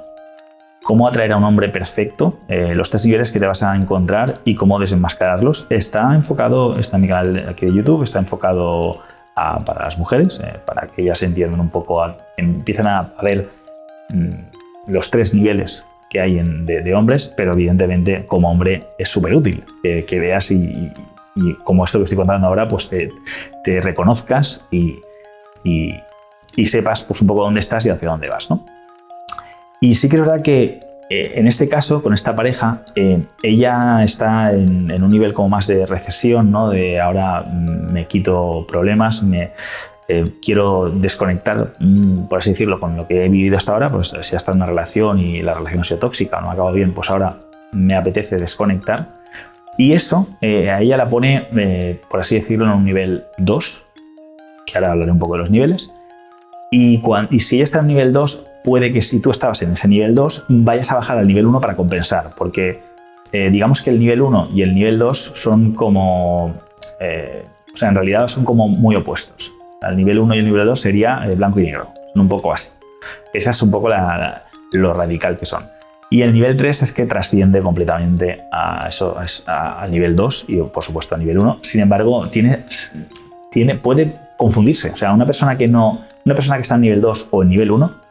cómo 0.88 1.06
atraer 1.06 1.34
a 1.34 1.38
un 1.38 1.44
hombre 1.44 1.68
perfecto, 1.68 2.40
eh, 2.48 2.74
los 2.74 2.90
tres 2.90 3.06
niveles 3.06 3.30
que 3.30 3.42
te 3.42 3.46
vas 3.46 3.62
a 3.62 3.76
encontrar 3.76 4.40
y 4.46 4.56
cómo 4.56 4.80
desenmascararlos. 4.80 5.68
Está 5.70 6.16
enfocado, 6.16 6.80
está 6.80 6.98
mi 6.98 7.10
canal 7.10 7.44
aquí 7.50 7.66
de 7.66 7.74
YouTube, 7.74 8.04
está 8.04 8.20
enfocado 8.20 9.02
para 9.36 9.84
las 9.84 9.98
mujeres, 9.98 10.40
eh, 10.40 10.56
para 10.66 10.88
que 10.88 11.02
ellas 11.02 11.22
entiendan 11.24 11.60
un 11.60 11.70
poco, 11.70 12.16
empiezan 12.38 12.88
a, 12.88 13.12
ver 13.22 13.50
mm, 14.12 14.30
los 14.88 15.12
tres 15.12 15.34
niveles 15.34 15.84
que 16.10 16.22
hay 16.22 16.42
de, 16.42 16.96
hombres, 16.96 17.34
pero 17.36 17.52
evidentemente 17.52 18.26
como 18.26 18.50
hombre 18.50 18.86
es 18.98 19.10
súper 19.10 19.36
útil 19.36 19.66
que, 19.84 20.20
veas 20.22 20.52
y, 20.52 20.94
como 21.66 21.84
esto 21.84 21.98
que 21.98 22.06
estoy 22.06 22.18
contando 22.18 22.48
ahora, 22.48 22.66
pues 22.66 22.90
te, 22.90 23.82
reconozcas 23.82 24.62
y, 24.72 25.02
y, 25.66 26.66
sepas 26.66 27.04
pues, 27.04 27.20
un 27.20 27.28
poco 27.28 27.44
dónde 27.44 27.60
estás 27.60 27.86
y 27.86 27.90
hacia 27.90 28.08
dónde 28.08 28.30
vas. 28.30 28.50
¿no? 28.50 28.64
Y 29.88 29.96
sí 29.96 30.10
que 30.10 30.18
es 30.18 30.22
verdad 30.22 30.42
que 30.42 30.82
eh, 31.10 31.32
en 31.36 31.48
este 31.48 31.70
caso, 31.70 32.04
con 32.04 32.14
esta 32.14 32.36
pareja, 32.36 32.82
eh, 32.96 33.22
ella 33.42 34.04
está 34.04 34.52
en, 34.52 34.92
un 35.02 35.10
nivel 35.10 35.34
como 35.34 35.48
más 35.48 35.66
de 35.66 35.86
recesión, 35.86 36.52
¿no? 36.52 36.70
de 36.70 37.00
ahora 37.00 37.46
mm, 37.48 37.94
me 37.94 38.06
quito 38.06 38.66
problemas, 38.68 39.24
me, 39.24 39.52
eh, 40.10 40.34
quiero 40.42 40.90
desconectar, 40.90 41.72
mm, 41.80 42.24
por 42.24 42.40
así 42.40 42.50
decirlo, 42.50 42.82
con 42.82 42.98
lo 42.98 43.08
que 43.08 43.24
he 43.24 43.30
vivido 43.30 43.56
hasta 43.56 43.72
ahora, 43.72 43.90
pues 43.90 44.14
si 44.20 44.36
ha 44.36 44.38
estado 44.38 44.58
en 44.58 44.64
una 44.64 44.66
relación 44.66 45.20
y 45.20 45.42
la 45.42 45.54
relación 45.54 45.80
ha 45.80 45.86
sido 45.86 46.00
tóxica, 46.02 46.42
no 46.42 46.50
ha 46.50 46.52
acabado 46.52 46.76
bien, 46.76 46.94
pues 46.94 47.10
ahora 47.10 47.40
me 47.72 47.96
apetece 47.96 48.36
desconectar. 48.36 49.22
Y 49.78 49.94
eso 49.94 50.28
a 50.42 50.82
ella 50.82 50.98
la 50.98 51.08
pone, 51.08 52.00
por 52.10 52.20
así 52.20 52.36
decirlo, 52.36 52.66
en 52.66 52.72
un 52.72 52.84
nivel 52.84 53.24
2, 53.38 53.84
que 54.66 54.78
ahora 54.78 54.92
hablaré 54.92 55.14
un 55.14 55.20
poco 55.20 55.36
de 55.36 55.40
los 55.40 55.50
niveles. 55.50 55.94
Y, 56.72 57.02
y 57.30 57.40
si 57.40 57.56
ella 57.56 57.64
está 57.64 57.80
en 57.80 57.88
nivel 57.88 58.12
2, 58.12 58.47
puede 58.64 58.92
que 58.92 59.02
si 59.02 59.20
tú 59.20 59.32
estabas 59.32 59.62
en 59.62 59.72
ese 59.72 59.88
nivel 59.88 60.16
2, 60.16 60.46
vayas 60.50 60.92
a 60.92 60.96
bajar 60.96 61.18
al 61.18 61.28
nivel 61.28 61.46
1 61.46 61.62
para 61.62 61.76
compensar, 61.76 62.32
porque 62.38 62.82
eh, 63.32 63.50
digamos 63.50 63.82
que 63.82 63.90
el 63.90 64.00
nivel 64.00 64.22
1 64.22 64.50
y 64.54 64.62
el 64.62 64.74
nivel 64.74 65.00
2 65.00 65.32
son 65.36 65.74
como, 65.74 66.54
eh, 67.00 67.44
o 67.74 67.78
sea, 67.78 67.90
en 67.90 67.96
realidad 67.96 68.28
son 68.28 68.46
como 68.46 68.68
muy 68.68 68.96
opuestos. 68.96 69.52
El 69.82 69.96
nivel 69.96 70.20
1 70.20 70.36
y 70.36 70.38
el 70.40 70.46
nivel 70.46 70.66
2 70.66 70.80
sería 70.80 71.22
eh, 71.26 71.36
blanco 71.36 71.60
y 71.60 71.64
negro, 71.64 71.90
un 72.16 72.28
poco 72.28 72.54
así. 72.54 72.72
Esa 73.34 73.52
es 73.52 73.62
un 73.62 73.72
poco 73.72 73.90
lo 74.72 74.94
radical 74.94 75.38
que 75.38 75.46
son. 75.46 75.66
Y 76.10 76.22
el 76.22 76.32
nivel 76.32 76.56
3 76.56 76.84
es 76.84 76.92
que 76.94 77.06
trasciende 77.06 77.62
completamente 77.62 78.44
a 78.52 78.88
eso, 78.88 79.18
al 79.46 79.92
nivel 79.92 80.16
2 80.16 80.46
y 80.48 80.58
por 80.62 80.84
supuesto 80.84 81.16
a 81.16 81.18
nivel 81.18 81.38
1. 81.38 81.60
Sin 81.64 81.82
embargo, 81.82 82.28
tiene, 82.30 82.64
tiene, 83.52 83.76
puede 83.76 84.14
confundirse. 84.38 84.92
O 84.92 84.98
sea, 84.98 85.12
una 85.12 85.26
persona 85.26 85.58
que 85.58 85.68
no, 85.68 86.02
una 86.26 86.34
persona 86.34 86.56
que 86.56 86.62
está 86.62 86.76
en 86.76 86.82
nivel 86.82 87.02
2 87.02 87.28
o 87.32 87.44
en 87.44 87.50
nivel 87.50 87.72
1 87.72 88.07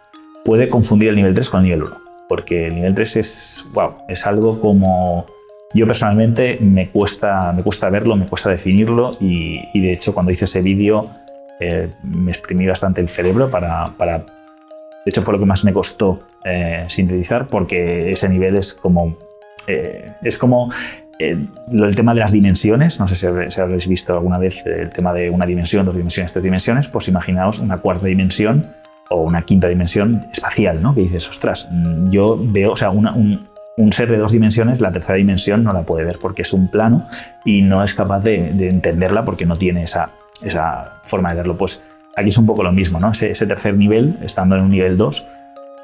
puede 0.46 0.68
confundir 0.68 1.08
el 1.08 1.16
nivel 1.16 1.34
3 1.34 1.50
con 1.50 1.60
el 1.60 1.64
nivel 1.64 1.82
1, 1.82 1.96
porque 2.28 2.68
el 2.68 2.76
nivel 2.76 2.94
3 2.94 3.16
es, 3.16 3.64
wow, 3.74 3.94
es 4.08 4.26
algo 4.26 4.60
como... 4.60 5.26
Yo 5.74 5.86
personalmente 5.86 6.56
me 6.60 6.88
cuesta, 6.88 7.52
me 7.52 7.62
cuesta 7.64 7.90
verlo, 7.90 8.16
me 8.16 8.26
cuesta 8.26 8.48
definirlo 8.48 9.16
y, 9.20 9.58
de 9.78 9.92
hecho 9.92 10.14
cuando 10.14 10.30
hice 10.30 10.44
ese 10.44 10.62
vídeo 10.62 11.10
eh, 11.58 11.90
me 12.04 12.30
exprimí 12.30 12.66
bastante 12.66 13.00
el 13.00 13.08
cerebro 13.08 13.50
para, 13.50 13.92
De 13.98 15.10
hecho 15.10 15.20
fue 15.22 15.34
lo 15.34 15.40
que 15.40 15.46
más 15.46 15.64
me 15.64 15.72
costó 15.72 16.20
eh, 16.44 16.84
sintetizar 16.86 17.48
porque 17.48 18.12
ese 18.12 18.28
nivel 18.28 18.56
es 18.56 18.72
como... 18.72 19.18
Eh, 19.66 20.06
es 20.22 20.38
como 20.38 20.70
el 21.18 21.96
tema 21.96 22.12
de 22.14 22.20
las 22.20 22.30
dimensiones, 22.30 23.00
no 23.00 23.08
sé 23.08 23.16
si, 23.16 23.26
si, 23.48 23.60
habréis 23.60 23.88
visto 23.88 24.12
alguna 24.12 24.38
vez 24.38 24.64
el 24.66 24.90
tema 24.90 25.14
de 25.14 25.30
una 25.30 25.46
dimensión, 25.46 25.84
dos 25.84 25.96
dimensiones, 25.96 26.32
tres 26.32 26.44
dimensiones, 26.44 26.88
pues 26.88 27.08
imaginaos 27.08 27.58
una 27.58 27.78
cuarta 27.78 28.06
dimensión 28.06 28.66
o 29.10 29.22
una 29.22 29.42
quinta 29.42 29.68
dimensión 29.68 30.26
espacial, 30.32 30.82
¿no? 30.82 30.94
Que 30.94 31.02
dices, 31.02 31.28
ostras, 31.28 31.68
mm, 31.70 32.10
yo 32.10 32.38
veo, 32.40 32.72
o 32.72 32.76
sea, 32.76 32.90
un, 32.90 33.46
ser 33.92 34.10
de 34.10 34.16
dos 34.16 34.32
dimensiones, 34.32 34.80
la 34.80 34.90
tercera 34.90 35.16
dimensión 35.16 35.62
no 35.62 35.72
la 35.72 35.82
puede 35.82 36.04
ver 36.04 36.18
porque 36.20 36.42
es 36.42 36.52
un 36.52 36.68
plano 36.68 37.06
y 37.44 37.62
no 37.62 37.84
es 37.84 37.94
capaz 37.94 38.20
de, 38.20 38.48
entenderla 38.68 39.24
porque 39.24 39.46
no 39.46 39.56
tiene 39.56 39.84
esa, 39.84 40.10
esa, 40.42 41.00
forma 41.02 41.30
de 41.30 41.36
verlo. 41.36 41.56
Pues 41.56 41.82
aquí 42.16 42.30
es 42.30 42.38
un 42.38 42.46
poco 42.46 42.62
lo 42.62 42.72
mismo, 42.72 42.98
¿no? 42.98 43.12
Ese, 43.12 43.46
tercer 43.46 43.76
nivel, 43.76 44.16
estando 44.22 44.56
en 44.56 44.62
un 44.62 44.70
nivel 44.70 44.96
2, 44.96 45.26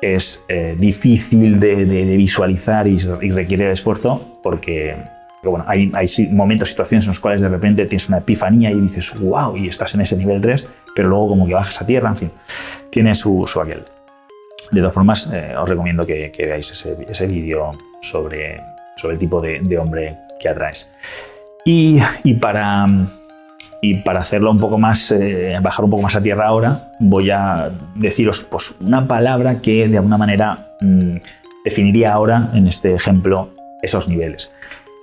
es 0.00 0.40
eh, 0.48 0.74
difícil 0.78 1.60
de, 1.60 1.84
visualizar 2.16 2.88
y, 2.88 2.98
requiere 2.98 3.70
esfuerzo 3.70 4.38
porque 4.42 4.96
pero 5.40 5.50
bueno, 5.50 5.64
hay, 5.66 5.90
hay, 5.94 6.06
momentos, 6.30 6.68
situaciones 6.68 7.04
en 7.04 7.10
los 7.10 7.18
cuales 7.18 7.40
de 7.40 7.48
repente 7.48 7.84
tienes 7.86 8.08
una 8.08 8.18
epifanía 8.18 8.70
y 8.70 8.80
dices, 8.80 9.12
wow, 9.18 9.56
y 9.56 9.66
estás 9.66 9.92
en 9.96 10.02
ese 10.02 10.16
nivel 10.16 10.40
3, 10.40 10.68
pero 10.94 11.08
luego 11.08 11.30
como 11.30 11.48
que 11.48 11.54
bajas 11.54 11.82
a 11.82 11.86
tierra, 11.86 12.10
en 12.10 12.16
fin, 12.16 12.30
tiene 12.92 13.14
su, 13.14 13.44
su 13.46 13.60
aquel. 13.60 13.82
De 14.70 14.80
todas 14.80 14.94
formas, 14.94 15.28
eh, 15.32 15.54
os 15.58 15.68
recomiendo 15.68 16.06
que, 16.06 16.30
veáis 16.38 16.70
ese, 16.70 16.96
ese 17.08 17.26
vídeo 17.26 17.72
sobre, 18.00 18.60
sobre 18.96 19.14
el 19.14 19.18
tipo 19.18 19.40
de, 19.40 19.78
hombre 19.78 20.16
que 20.38 20.48
atraes. 20.48 20.88
Y, 21.64 22.00
y, 22.22 22.34
para, 22.34 22.86
y 23.80 23.94
para 23.96 24.20
hacerlo 24.20 24.50
un 24.50 24.58
poco 24.58 24.78
más, 24.78 25.10
eh, 25.10 25.58
bajar 25.62 25.84
un 25.84 25.90
poco 25.90 26.02
más 26.02 26.14
a 26.14 26.22
tierra 26.22 26.46
ahora, 26.46 26.92
voy 27.00 27.30
a 27.30 27.72
deciros 27.94 28.42
pues, 28.42 28.74
una 28.80 29.08
palabra 29.08 29.60
que 29.60 29.88
de 29.88 29.96
alguna 29.96 30.18
manera 30.18 30.76
mm, 30.80 31.16
definiría 31.64 32.12
ahora, 32.12 32.50
en 32.52 32.66
este 32.66 32.94
ejemplo, 32.94 33.50
esos 33.82 34.06
niveles. 34.06 34.52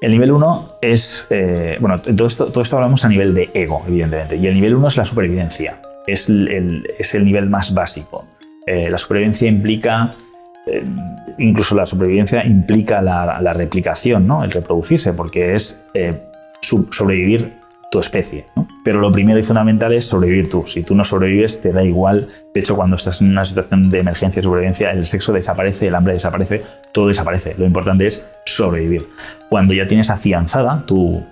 El 0.02 0.12
nivel 0.12 0.32
1 0.32 0.78
es, 0.82 1.28
eh, 1.30 1.78
bueno, 1.82 2.00
todo 2.00 2.28
esto, 2.28 2.52
todo 2.52 2.62
esto 2.62 2.78
hablamos 2.78 3.04
a 3.04 3.10
nivel 3.10 3.34
de 3.34 3.50
ego, 3.54 3.84
evidentemente, 3.88 4.38
y 4.38 4.48
el 4.48 4.54
nivel 4.54 4.76
1 4.76 4.88
es 4.88 4.98
la 4.98 5.06
supervivencia, 5.06 5.80
es 6.12 6.30
el, 6.30 6.88
es 6.98 7.16
el 7.16 7.26
nivel 7.26 7.50
más 7.50 7.74
básico. 7.74 8.26
Eh, 8.66 8.90
la 8.90 8.98
supervivencia 8.98 9.48
implica, 9.48 10.14
eh, 10.68 10.84
incluso 11.38 11.76
la 11.76 11.86
supervivencia 11.86 12.46
implica 12.46 13.02
la, 13.02 13.40
la, 13.42 13.54
replicación, 13.54 14.28
¿no? 14.28 14.44
el 14.44 14.52
reproducirse, 14.52 15.14
porque 15.14 15.56
es 15.56 15.80
sobrevivir 16.62 17.60
tu 17.90 18.00
especie. 18.00 18.46
Pero 18.84 19.00
lo 19.00 19.12
primero 19.12 19.40
y 19.40 19.44
fundamental 19.44 19.94
es 19.94 20.06
sobrevivir 20.06 20.50
tú. 20.50 20.66
Si 20.66 20.84
tú 20.84 20.96
no 20.96 21.04
sobrevives, 21.04 21.62
te 21.62 21.72
da 21.72 21.84
igual. 21.84 22.28
De 22.54 22.60
hecho, 22.60 22.76
cuando 22.76 22.96
estás 22.96 23.22
en 23.22 23.30
una 23.30 23.46
situación 23.46 23.90
de 23.90 24.00
emergencia 24.00 24.40
y 24.40 24.44
sobrevivencia, 24.44 24.92
el 24.92 25.06
sexo 25.06 25.34
desaparece, 25.34 25.88
el 25.88 25.96
hambre 25.96 26.14
desaparece, 26.14 26.64
todo 26.92 27.08
desaparece. 27.08 27.56
Lo 27.58 27.66
importante 27.66 28.06
es 28.08 28.26
sobrevivir. 28.46 29.08
Cuando 29.50 29.74
ya 29.74 29.88
tienes 29.88 30.10
afianzada 30.10 30.84
tu, 30.86 31.24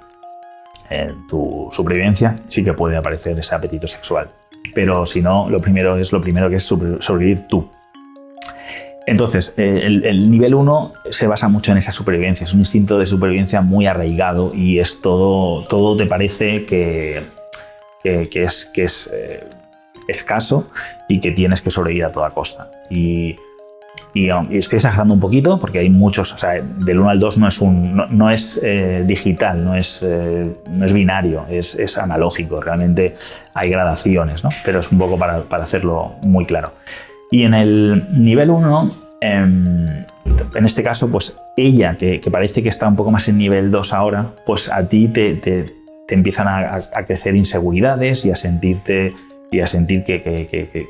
eh, 0.89 1.11
tu 1.29 1.67
supervivencia, 1.71 2.37
sí 2.45 2.63
que 2.63 2.73
puede 2.73 2.97
aparecer 2.97 3.37
ese 3.37 3.53
apetito 3.53 3.87
sexual. 3.87 4.29
Pero 4.73 5.05
si 5.05 5.21
no, 5.21 5.49
lo 5.49 5.59
primero 5.59 5.97
es 5.97 6.11
lo 6.11 6.21
primero 6.21 6.49
que 6.49 6.55
es 6.55 6.63
sobrevivir 6.63 7.47
tú. 7.47 7.69
Entonces, 9.05 9.53
eh, 9.55 9.83
el, 9.85 10.29
nivel 10.29 10.53
1 10.53 10.93
se 11.09 11.27
basa 11.27 11.47
mucho 11.47 11.71
en 11.71 11.77
esa 11.77 11.93
supervivencia, 11.93 12.43
es 12.43 12.53
un 12.53 12.59
instinto 12.59 12.99
de 12.99 13.05
supervivencia 13.05 13.61
muy 13.61 13.85
arraigado 13.87 14.51
y 14.53 14.79
es 14.79 14.99
todo, 14.99 15.63
todo 15.63 15.95
te 15.95 16.05
parece 16.05 16.65
que, 16.65 17.23
que, 18.03 18.43
es, 18.43 18.65
que 18.73 18.83
es 18.83 19.09
eh, 19.13 19.45
escaso 20.09 20.67
y 21.07 21.21
que 21.21 21.31
tienes 21.31 21.61
que 21.61 21.71
sobrevivir 21.71 22.03
a 22.03 22.11
toda 22.11 22.31
costa. 22.31 22.69
Y, 22.89 23.37
y, 24.13 24.29
estoy 24.57 24.77
exagerando 24.77 25.13
un 25.13 25.19
poquito 25.19 25.59
porque 25.59 25.79
hay 25.79 25.89
muchos, 25.89 26.33
o 26.33 26.37
sea, 26.37 26.61
del 26.61 26.99
1 26.99 27.09
al 27.09 27.19
2 27.19 27.37
no 27.37 27.47
es, 27.47 27.61
un, 27.61 28.03
no, 28.09 28.29
es 28.31 28.59
eh, 28.63 29.03
digital, 29.05 29.63
no 29.63 29.75
es, 29.75 30.01
no 30.03 30.85
es 30.85 30.93
binario, 30.93 31.45
es, 31.49 31.75
es, 31.75 31.97
analógico, 31.97 32.61
realmente 32.61 33.15
hay 33.53 33.69
gradaciones, 33.69 34.43
¿no? 34.43 34.49
pero 34.63 34.79
es 34.79 34.91
un 34.91 34.97
poco 34.97 35.17
para, 35.17 35.41
para 35.43 35.63
hacerlo 35.63 36.15
muy 36.21 36.45
claro. 36.45 36.73
Y 37.31 37.43
en 37.43 37.53
el 37.53 38.07
nivel 38.13 38.49
1 38.49 38.91
em, 39.21 40.05
en 40.55 40.65
este 40.65 40.83
caso, 40.83 41.09
pues 41.09 41.35
ella, 41.55 41.95
que, 41.97 42.21
parece 42.31 42.63
que 42.63 42.69
está 42.69 42.87
un 42.87 42.95
poco 42.95 43.11
más 43.11 43.27
en 43.27 43.37
nivel 43.37 43.71
2 43.71 43.93
ahora, 43.93 44.33
pues 44.45 44.71
a 44.71 44.87
ti 44.87 45.07
te, 45.07 45.33
te, 45.35 45.73
empiezan 46.09 46.47
a, 46.47 46.79
crecer 47.05 47.35
inseguridades 47.35 48.25
y 48.25 48.31
a 48.31 48.35
sentirte 48.35 49.13
y 49.51 49.59
a 49.59 49.67
sentir 49.67 50.03
que, 50.03 50.21
que, 50.21 50.89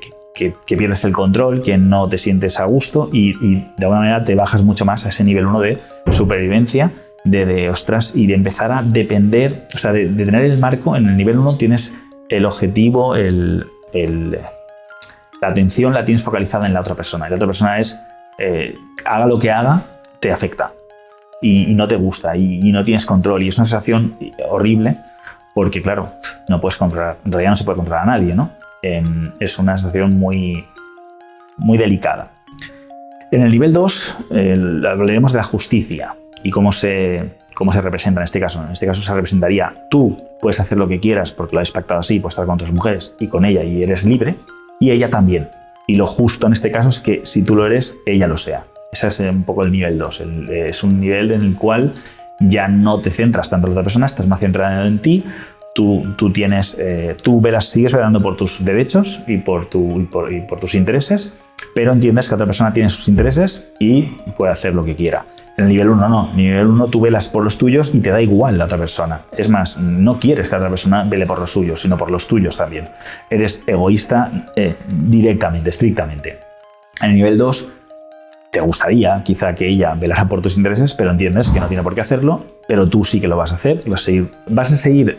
pierdes 0.65 1.03
el 1.03 1.13
control, 1.13 1.61
que 1.61 1.77
no 1.77 2.07
te 2.07 2.17
sientes 2.17 2.59
a 2.59 2.65
gusto 2.65 3.09
y, 3.11 3.29
y, 3.45 3.55
de 3.77 3.85
alguna 3.85 3.99
manera 3.99 4.23
te 4.23 4.35
bajas 4.35 4.63
mucho 4.63 4.85
más 4.85 5.05
a 5.05 5.09
ese 5.09 5.23
nivel 5.23 5.45
1 5.45 5.59
de 5.61 5.77
supervivencia, 6.11 6.91
de, 7.23 7.45
de, 7.45 7.69
ostras, 7.69 8.13
y 8.15 8.27
de 8.27 8.35
empezar 8.35 8.71
a 8.71 8.81
depender, 8.81 9.67
o 9.75 9.77
sea, 9.77 9.91
de, 9.91 10.07
tener 10.07 10.43
el 10.45 10.57
marco, 10.57 10.95
en 10.95 11.07
el 11.07 11.17
nivel 11.17 11.37
1 11.37 11.57
tienes 11.57 11.93
el 12.29 12.45
objetivo, 12.45 13.15
el, 13.15 13.65
la 15.41 15.47
atención 15.47 15.93
la 15.93 16.03
tienes 16.03 16.23
focalizada 16.23 16.65
en 16.65 16.73
la 16.73 16.81
otra 16.81 16.95
persona. 16.95 17.27
Y 17.27 17.29
la 17.29 17.35
otra 17.35 17.47
persona 17.47 17.79
es, 17.79 17.97
eh, 18.37 18.75
haga 19.05 19.25
lo 19.25 19.39
que 19.39 19.51
haga, 19.51 19.83
te 20.19 20.31
afecta. 20.31 20.71
Y, 21.41 21.73
no 21.75 21.87
te 21.87 21.95
gusta 21.95 22.35
y, 22.35 22.71
no 22.71 22.83
tienes 22.83 23.05
control. 23.05 23.43
Y 23.43 23.49
es 23.49 23.57
una 23.57 23.65
sensación 23.65 24.17
horrible 24.49 24.97
porque, 25.53 25.81
claro, 25.81 26.13
no 26.49 26.59
puedes 26.59 26.75
controlar, 26.75 27.17
en 27.25 27.31
realidad 27.31 27.51
no 27.51 27.55
se 27.55 27.63
puede 27.63 27.77
controlar 27.77 28.03
a 28.03 28.17
nadie, 28.17 28.33
¿no? 28.33 28.49
Em, 28.87 29.31
es 29.39 29.59
una 29.59 29.77
sensación 29.77 30.17
muy, 30.17 30.65
muy 31.57 31.77
delicada. 31.77 32.31
En 33.31 33.41
el 33.41 33.49
nivel 33.49 33.73
2 33.73 34.15
hablaremos 34.89 35.33
de 35.33 35.37
la 35.37 35.43
justicia 35.43 36.15
y 36.43 36.51
cómo 36.51 36.71
se, 36.71 37.35
cómo 37.53 37.73
se 37.73 37.81
representa 37.81 38.21
en 38.21 38.25
este 38.25 38.39
caso. 38.39 38.63
En 38.63 38.71
este 38.71 38.87
caso 38.87 39.01
se 39.01 39.13
representaría 39.13 39.73
tú 39.89 40.17
puedes 40.39 40.59
hacer 40.61 40.77
lo 40.77 40.87
que 40.87 40.99
quieras 41.01 41.31
porque 41.31 41.55
lo 41.55 41.61
has 41.61 41.71
pactado 41.71 41.99
así, 41.99 42.19
puedes 42.19 42.33
estar 42.33 42.45
con 42.45 42.55
otras 42.55 42.71
mujeres 42.71 43.15
y 43.19 43.27
con 43.27 43.43
ella 43.43 43.63
y 43.63 43.83
eres 43.83 44.05
libre, 44.05 44.35
y 44.79 44.91
ella 44.91 45.09
también. 45.09 45.49
Y 45.87 45.95
lo 45.95 46.07
justo 46.07 46.47
en 46.47 46.53
este 46.53 46.71
caso 46.71 46.89
es 46.89 46.99
que 46.99 47.21
si 47.23 47.41
tú 47.41 47.55
lo 47.55 47.65
eres, 47.65 47.95
ella 48.05 48.27
lo 48.27 48.37
sea. 48.37 48.63
Ese 48.93 49.07
es 49.07 49.19
un 49.19 49.43
poco 49.43 49.63
el 49.63 49.71
nivel 49.71 49.97
2. 49.97 50.23
Es 50.49 50.83
un 50.83 51.01
nivel 51.01 51.31
en 51.31 51.41
el 51.41 51.55
cual 51.55 51.93
ya 52.39 52.67
no 52.69 53.01
te 53.01 53.09
centras 53.09 53.49
tanto 53.49 53.67
en 53.67 53.71
la 53.71 53.79
otra 53.79 53.83
persona, 53.83 54.05
estás 54.05 54.27
más 54.27 54.39
centrado 54.39 54.85
en 54.85 54.99
ti. 54.99 55.25
Tú, 55.77 56.03
tú 56.17 56.31
tienes, 56.31 56.75
eh, 56.79 57.15
tú 57.21 57.39
velas, 57.39 57.69
sigues 57.69 57.93
velando 57.93 58.19
por 58.19 58.35
tus 58.35 58.65
derechos 58.65 59.19
y 59.27 59.37
por, 59.37 59.67
tu, 59.67 60.01
y 60.01 60.41
por, 60.41 60.59
tus 60.59 60.73
intereses, 60.73 61.31
pero 61.75 61.93
entiendes 61.93 62.27
que 62.27 62.33
otra 62.33 62.47
persona 62.47 62.73
tiene 62.73 62.89
sus 62.89 63.07
intereses 63.07 63.63
y 63.77 64.01
puede 64.35 64.51
hacer 64.51 64.73
lo 64.73 64.83
que 64.83 64.95
quiera. 64.95 65.23
En 65.55 65.65
el 65.65 65.69
nivel 65.69 65.89
1 65.89 66.09
no. 66.09 66.31
En 66.33 66.39
el 66.39 66.45
nivel 66.45 66.65
1 66.65 66.87
tú 66.87 66.99
velas 66.99 67.27
por 67.27 67.43
los 67.43 67.59
tuyos 67.59 67.91
y 67.93 67.99
te 67.99 68.09
da 68.09 68.19
igual 68.19 68.57
la 68.57 68.65
otra 68.65 68.79
persona. 68.79 69.21
Es 69.37 69.49
más, 69.49 69.77
no 69.77 70.19
quieres 70.19 70.49
que 70.49 70.53
la 70.53 70.61
otra 70.61 70.69
persona 70.69 71.03
vele 71.03 71.27
por 71.27 71.37
los 71.37 71.51
suyos, 71.51 71.79
sino 71.79 71.95
por 71.95 72.09
los 72.09 72.25
tuyos 72.25 72.57
también. 72.57 72.89
Eres 73.29 73.61
egoísta 73.67 74.47
eh, 74.55 74.75
directamente, 74.87 75.69
estrictamente. 75.69 76.39
En 77.03 77.11
el 77.11 77.15
nivel 77.17 77.37
2 77.37 77.69
te 78.57 78.61
gustaría 78.61 79.21
quizá 79.23 79.53
que 79.53 79.67
ella 79.67 79.93
velara 79.93 80.27
por 80.27 80.41
tus 80.41 80.57
intereses, 80.57 80.95
pero 80.95 81.11
entiendes 81.11 81.49
que 81.49 81.59
no 81.59 81.67
tiene 81.67 81.83
por 81.83 81.93
qué 81.93 82.01
hacerlo, 82.01 82.43
pero 82.67 82.89
tú 82.89 83.03
sí 83.03 83.21
que 83.21 83.27
lo 83.27 83.37
vas 83.37 83.51
a 83.51 83.55
hacer 83.55 83.83
y 83.85 83.89
vas 83.91 84.01
a 84.01 84.05
seguir, 84.05 84.31
vas 84.47 84.73
a 84.73 84.77
seguir 84.77 85.15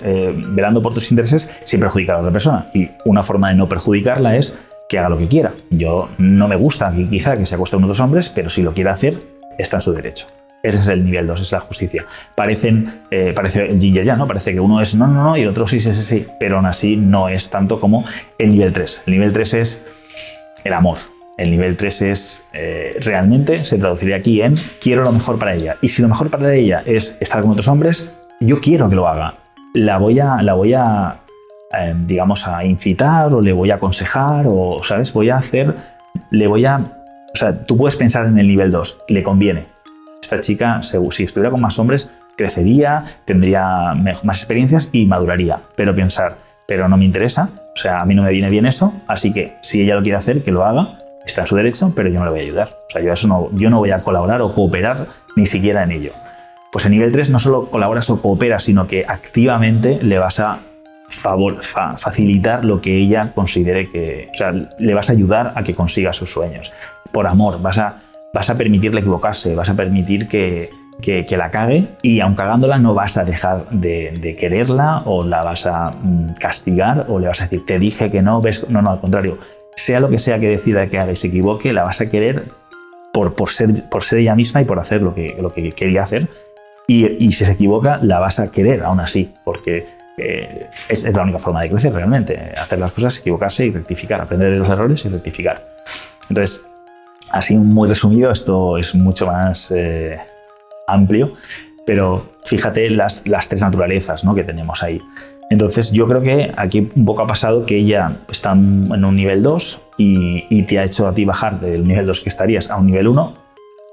velando 0.48 0.82
por 0.82 0.92
tus 0.92 1.12
intereses 1.12 1.48
sin 1.62 1.78
perjudicar 1.78 2.16
a 2.16 2.18
otra 2.18 2.32
persona. 2.32 2.68
Y 2.74 2.90
una 3.04 3.22
forma 3.22 3.50
de 3.50 3.54
no 3.54 3.68
perjudicarla 3.68 4.34
es 4.34 4.56
que 4.88 4.98
haga 4.98 5.08
lo 5.08 5.16
que 5.16 5.28
quiera. 5.28 5.52
Yo 5.70 6.08
no 6.18 6.48
me 6.48 6.56
gusta 6.56 6.92
quizá 6.92 7.36
que 7.36 7.46
se 7.46 7.54
acueste 7.54 7.76
con 7.76 7.84
otros 7.84 8.00
hombres, 8.00 8.28
pero 8.28 8.48
si 8.48 8.62
lo 8.62 8.74
quiere 8.74 8.90
hacer, 8.90 9.16
está 9.56 9.76
en 9.76 9.82
su 9.82 9.92
derecho. 9.92 10.26
Ese 10.64 10.80
es 10.80 10.88
el 10.88 11.04
nivel 11.04 11.28
2, 11.28 11.40
es 11.40 11.52
la 11.52 11.60
justicia. 11.60 12.06
Parecen, 12.34 12.92
eh, 13.12 13.32
parece 13.36 13.66
el 13.66 13.78
yin 13.78 14.02
ya, 14.02 14.16
¿no? 14.16 14.26
Parece 14.26 14.52
que 14.52 14.58
uno 14.58 14.80
es 14.80 14.96
no, 14.96 15.06
no, 15.06 15.22
no 15.22 15.36
y 15.36 15.42
el 15.42 15.48
otro 15.48 15.68
sí, 15.68 15.78
sí, 15.78 15.94
sí, 15.94 16.02
sí, 16.02 16.26
pero 16.40 16.56
aún 16.56 16.66
así 16.66 16.96
no 16.96 17.28
es 17.28 17.50
tanto 17.50 17.78
como 17.78 18.04
el 18.36 18.50
nivel 18.50 18.72
3. 18.72 19.04
El 19.06 19.12
nivel 19.12 19.32
3 19.32 19.54
es 19.54 19.84
el 20.64 20.72
amor. 20.72 20.98
El 21.38 21.50
nivel 21.50 21.76
3 21.76 22.02
es 22.02 22.44
eh, 22.52 22.98
realmente, 23.00 23.58
se 23.64 23.78
traduciría 23.78 24.16
aquí 24.16 24.42
en 24.42 24.56
quiero 24.80 25.02
lo 25.04 25.12
mejor 25.12 25.38
para 25.38 25.54
ella. 25.54 25.76
Y 25.80 25.88
si 25.88 26.02
lo 26.02 26.08
mejor 26.08 26.30
para 26.30 26.54
ella 26.54 26.82
es 26.84 27.16
estar 27.20 27.40
con 27.40 27.52
otros 27.52 27.68
hombres, 27.68 28.10
yo 28.40 28.60
quiero 28.60 28.88
que 28.90 28.96
lo 28.96 29.08
haga. 29.08 29.34
La 29.72 29.98
voy 29.98 30.20
a, 30.20 30.42
la 30.42 30.54
voy 30.54 30.74
a 30.74 31.20
eh, 31.78 31.94
digamos, 31.96 32.46
a 32.46 32.64
incitar 32.64 33.32
o 33.32 33.40
le 33.40 33.52
voy 33.52 33.70
a 33.70 33.76
aconsejar 33.76 34.46
o, 34.48 34.82
¿sabes? 34.82 35.12
Voy 35.12 35.30
a 35.30 35.36
hacer, 35.36 35.74
le 36.30 36.46
voy 36.46 36.64
a 36.66 36.98
o 37.34 37.36
sea, 37.36 37.64
tú 37.64 37.76
puedes 37.76 37.96
pensar 37.96 38.26
en 38.26 38.38
el 38.38 38.48
nivel 38.48 38.70
2, 38.70 38.98
le 39.08 39.22
conviene. 39.22 39.66
Esta 40.20 40.40
chica, 40.40 40.80
si 40.82 41.24
estuviera 41.24 41.50
con 41.50 41.60
más 41.60 41.78
hombres, 41.78 42.10
crecería, 42.36 43.04
tendría 43.24 43.94
más 43.94 44.38
experiencias 44.38 44.88
y 44.92 45.06
maduraría. 45.06 45.60
Pero 45.76 45.94
pensar, 45.94 46.36
pero 46.66 46.88
no 46.88 46.96
me 46.96 47.04
interesa, 47.04 47.50
o 47.54 47.76
sea, 47.76 48.00
a 48.00 48.04
mí 48.04 48.14
no 48.14 48.22
me 48.22 48.30
viene 48.30 48.50
bien 48.50 48.66
eso, 48.66 48.92
así 49.06 49.32
que 49.32 49.54
si 49.62 49.82
ella 49.82 49.94
lo 49.94 50.02
quiere 50.02 50.16
hacer, 50.16 50.42
que 50.42 50.50
lo 50.50 50.64
haga, 50.64 50.98
está 51.28 51.42
en 51.42 51.46
su 51.46 51.56
derecho, 51.56 51.92
pero 51.94 52.08
yo 52.08 52.18
no 52.18 52.26
le 52.26 52.30
voy 52.30 52.40
a 52.40 52.42
ayudar. 52.42 52.68
O 52.68 52.90
sea, 52.90 53.02
yo, 53.02 53.12
eso 53.12 53.28
no, 53.28 53.50
yo 53.52 53.70
no 53.70 53.78
voy 53.78 53.90
a 53.90 54.00
colaborar 54.00 54.42
o 54.42 54.52
cooperar 54.52 55.06
ni 55.36 55.46
siquiera 55.46 55.82
en 55.84 55.92
ello. 55.92 56.12
Pues 56.72 56.84
en 56.84 56.92
nivel 56.92 57.12
3 57.12 57.30
no 57.30 57.38
solo 57.38 57.70
colaboras 57.70 58.10
o 58.10 58.20
cooperas, 58.20 58.64
sino 58.64 58.86
que 58.86 59.04
activamente 59.06 59.98
le 60.02 60.18
vas 60.18 60.40
a 60.40 60.60
favor, 61.08 61.62
facilitar 61.62 62.64
lo 62.64 62.80
que 62.80 62.96
ella 62.96 63.32
considere 63.34 63.86
que, 63.86 64.28
o 64.30 64.36
sea, 64.36 64.52
le 64.52 64.94
vas 64.94 65.08
a 65.08 65.12
ayudar 65.12 65.52
a 65.56 65.62
que 65.62 65.74
consiga 65.74 66.12
sus 66.12 66.30
sueños. 66.32 66.72
Por 67.12 67.26
amor, 67.26 67.60
vas 67.62 67.78
a, 67.78 67.96
vas 68.34 68.50
a 68.50 68.56
permitirle 68.56 69.00
equivocarse, 69.00 69.54
vas 69.54 69.70
a 69.70 69.74
permitir 69.74 70.28
que, 70.28 70.68
que, 71.00 71.36
la 71.36 71.50
cague 71.50 71.86
y 72.02 72.20
aun 72.20 72.34
cagándola 72.34 72.78
no 72.78 72.94
vas 72.94 73.16
a 73.16 73.24
dejar 73.24 73.68
de, 73.70 74.36
quererla 74.38 75.02
o 75.06 75.24
la 75.24 75.42
vas 75.42 75.66
a 75.66 75.90
mm, 75.90 76.34
castigar 76.38 77.06
o 77.08 77.18
le 77.18 77.28
vas 77.28 77.40
a 77.40 77.44
decir, 77.44 77.64
te 77.64 77.78
dije 77.78 78.10
que 78.10 78.20
no, 78.20 78.40
ves, 78.40 78.68
no, 78.68 78.82
no, 78.82 78.90
al 78.90 79.00
contrario, 79.00 79.38
sea 79.78 80.00
lo 80.00 80.08
que 80.08 80.18
sea 80.18 80.38
que 80.38 80.48
decida 80.48 80.86
que 80.86 80.98
haga 80.98 81.12
y 81.12 81.16
se 81.16 81.28
equivoque, 81.28 81.72
la 81.72 81.84
vas 81.84 82.00
a 82.00 82.10
querer 82.10 82.44
por, 83.12 83.34
por, 83.34 83.50
ser, 83.50 83.88
por 83.88 84.02
ser 84.02 84.20
ella 84.20 84.34
misma 84.34 84.62
y 84.62 84.64
por 84.64 84.78
hacer 84.78 85.02
lo 85.02 85.14
que, 85.14 85.36
lo 85.40 85.50
que 85.50 85.72
quería 85.72 86.02
hacer. 86.02 86.28
Y, 86.86 87.06
y 87.24 87.32
si 87.32 87.44
se 87.44 87.52
equivoca, 87.52 87.98
la 88.02 88.18
vas 88.18 88.40
a 88.40 88.50
querer 88.50 88.82
aún 88.82 89.00
así, 89.00 89.32
porque 89.44 89.86
es, 90.88 91.04
la 91.04 91.22
única 91.22 91.38
forma 91.38 91.62
de 91.62 91.70
crecer 91.70 91.92
realmente. 91.92 92.52
Hacer 92.56 92.78
las 92.78 92.92
cosas, 92.92 93.18
equivocarse 93.18 93.66
y 93.66 93.70
rectificar, 93.70 94.20
aprender 94.20 94.50
de 94.50 94.58
los 94.58 94.68
errores 94.68 95.04
y 95.04 95.08
rectificar. 95.08 95.66
Entonces, 96.28 96.60
así 97.30 97.56
muy 97.56 97.88
resumido, 97.88 98.30
esto 98.30 98.78
es 98.78 98.94
mucho 98.94 99.26
más 99.26 99.72
eh, 99.74 100.18
amplio, 100.86 101.34
pero 101.86 102.22
fíjate 102.44 102.90
las, 102.90 103.22
las 103.26 103.48
tres 103.48 103.60
naturalezas 103.60 104.24
¿no? 104.24 104.34
que 104.34 104.44
tenemos 104.44 104.82
ahí. 104.82 105.00
Entonces 105.50 105.92
yo 105.92 106.06
creo 106.06 106.20
que 106.20 106.52
aquí 106.56 106.90
un 106.94 107.04
poco 107.04 107.22
ha 107.22 107.26
pasado 107.26 107.64
que 107.64 107.76
ella 107.76 108.18
está 108.30 108.52
en 108.52 109.04
un 109.04 109.16
nivel 109.16 109.42
2 109.42 109.80
y, 109.96 110.44
y, 110.50 110.62
te 110.64 110.78
ha 110.78 110.84
hecho 110.84 111.08
a 111.08 111.14
ti 111.14 111.24
bajar 111.24 111.58
del 111.60 111.84
nivel 111.84 112.06
2 112.06 112.20
que 112.20 112.28
estarías 112.28 112.70
a 112.70 112.76
un 112.76 112.86
nivel 112.86 113.08
1. 113.08 113.34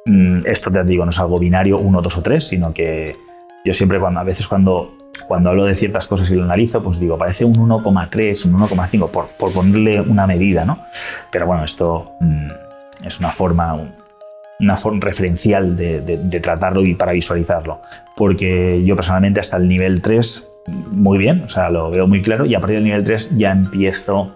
Mm, 0.07 0.39
esto 0.45 0.69
te 0.69 0.83
digo, 0.83 1.05
no 1.05 1.11
es 1.11 1.19
algo 1.19 1.39
binario 1.39 1.77
1, 1.77 2.01
2 2.01 2.17
o 2.17 2.21
3, 2.21 2.43
sino 2.43 2.73
que 2.73 3.15
yo 3.63 3.73
siempre 3.73 3.99
cuando 3.99 4.19
a 4.19 4.23
veces 4.23 4.47
cuando 4.47 4.91
cuando 5.27 5.49
hablo 5.49 5.65
de 5.65 5.75
ciertas 5.75 6.07
cosas 6.07 6.29
y 6.31 6.35
lo 6.35 6.43
analizo, 6.43 6.81
pues 6.81 6.99
digo, 6.99 7.17
parece 7.17 7.45
un 7.45 7.55
1,3, 7.55 8.45
un 8.45 8.59
1,5, 8.59 9.09
por, 9.09 9.27
por, 9.27 9.51
ponerle 9.51 10.01
una 10.01 10.27
medida, 10.27 10.65
¿no? 10.65 10.79
Pero 11.31 11.47
bueno, 11.47 11.63
esto 11.63 12.13
mm, 12.19 12.47
es 13.05 13.19
una 13.19 13.31
forma, 13.31 13.75
una 14.59 14.77
forma 14.77 14.99
referencial 15.01 15.75
de, 15.75 16.01
de, 16.01 16.39
tratarlo 16.39 16.81
y 16.81 16.95
para 16.95 17.11
visualizarlo. 17.11 17.81
Porque 18.15 18.83
yo 18.83 18.95
personalmente 18.95 19.39
hasta 19.39 19.57
el 19.57 19.67
nivel 19.67 20.01
3, 20.01 20.47
muy 20.67 21.17
bien, 21.17 21.43
o 21.43 21.49
sea, 21.49 21.69
lo 21.69 21.89
veo 21.89 22.07
muy 22.07 22.21
claro, 22.21 22.45
y 22.45 22.55
a 22.55 22.59
partir 22.59 22.77
del 22.77 22.85
nivel 22.85 23.03
3 23.03 23.37
ya 23.37 23.51
empiezo 23.51 24.35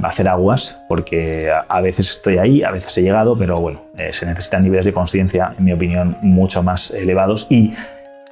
a 0.00 0.06
hacer 0.06 0.28
aguas, 0.28 0.78
porque 0.88 1.50
a, 1.68 1.80
veces 1.80 2.10
estoy 2.10 2.38
ahí, 2.38 2.62
a 2.62 2.70
veces 2.70 2.96
he 2.98 3.02
llegado, 3.02 3.36
pero 3.36 3.56
bueno, 3.60 3.82
eh, 3.96 4.10
se 4.12 4.26
necesitan 4.26 4.62
niveles 4.62 4.86
de 4.86 4.92
conciencia, 4.92 5.54
en 5.58 5.64
mi 5.64 5.72
opinión, 5.72 6.16
mucho 6.22 6.62
más 6.62 6.90
elevados 6.90 7.46
y 7.50 7.74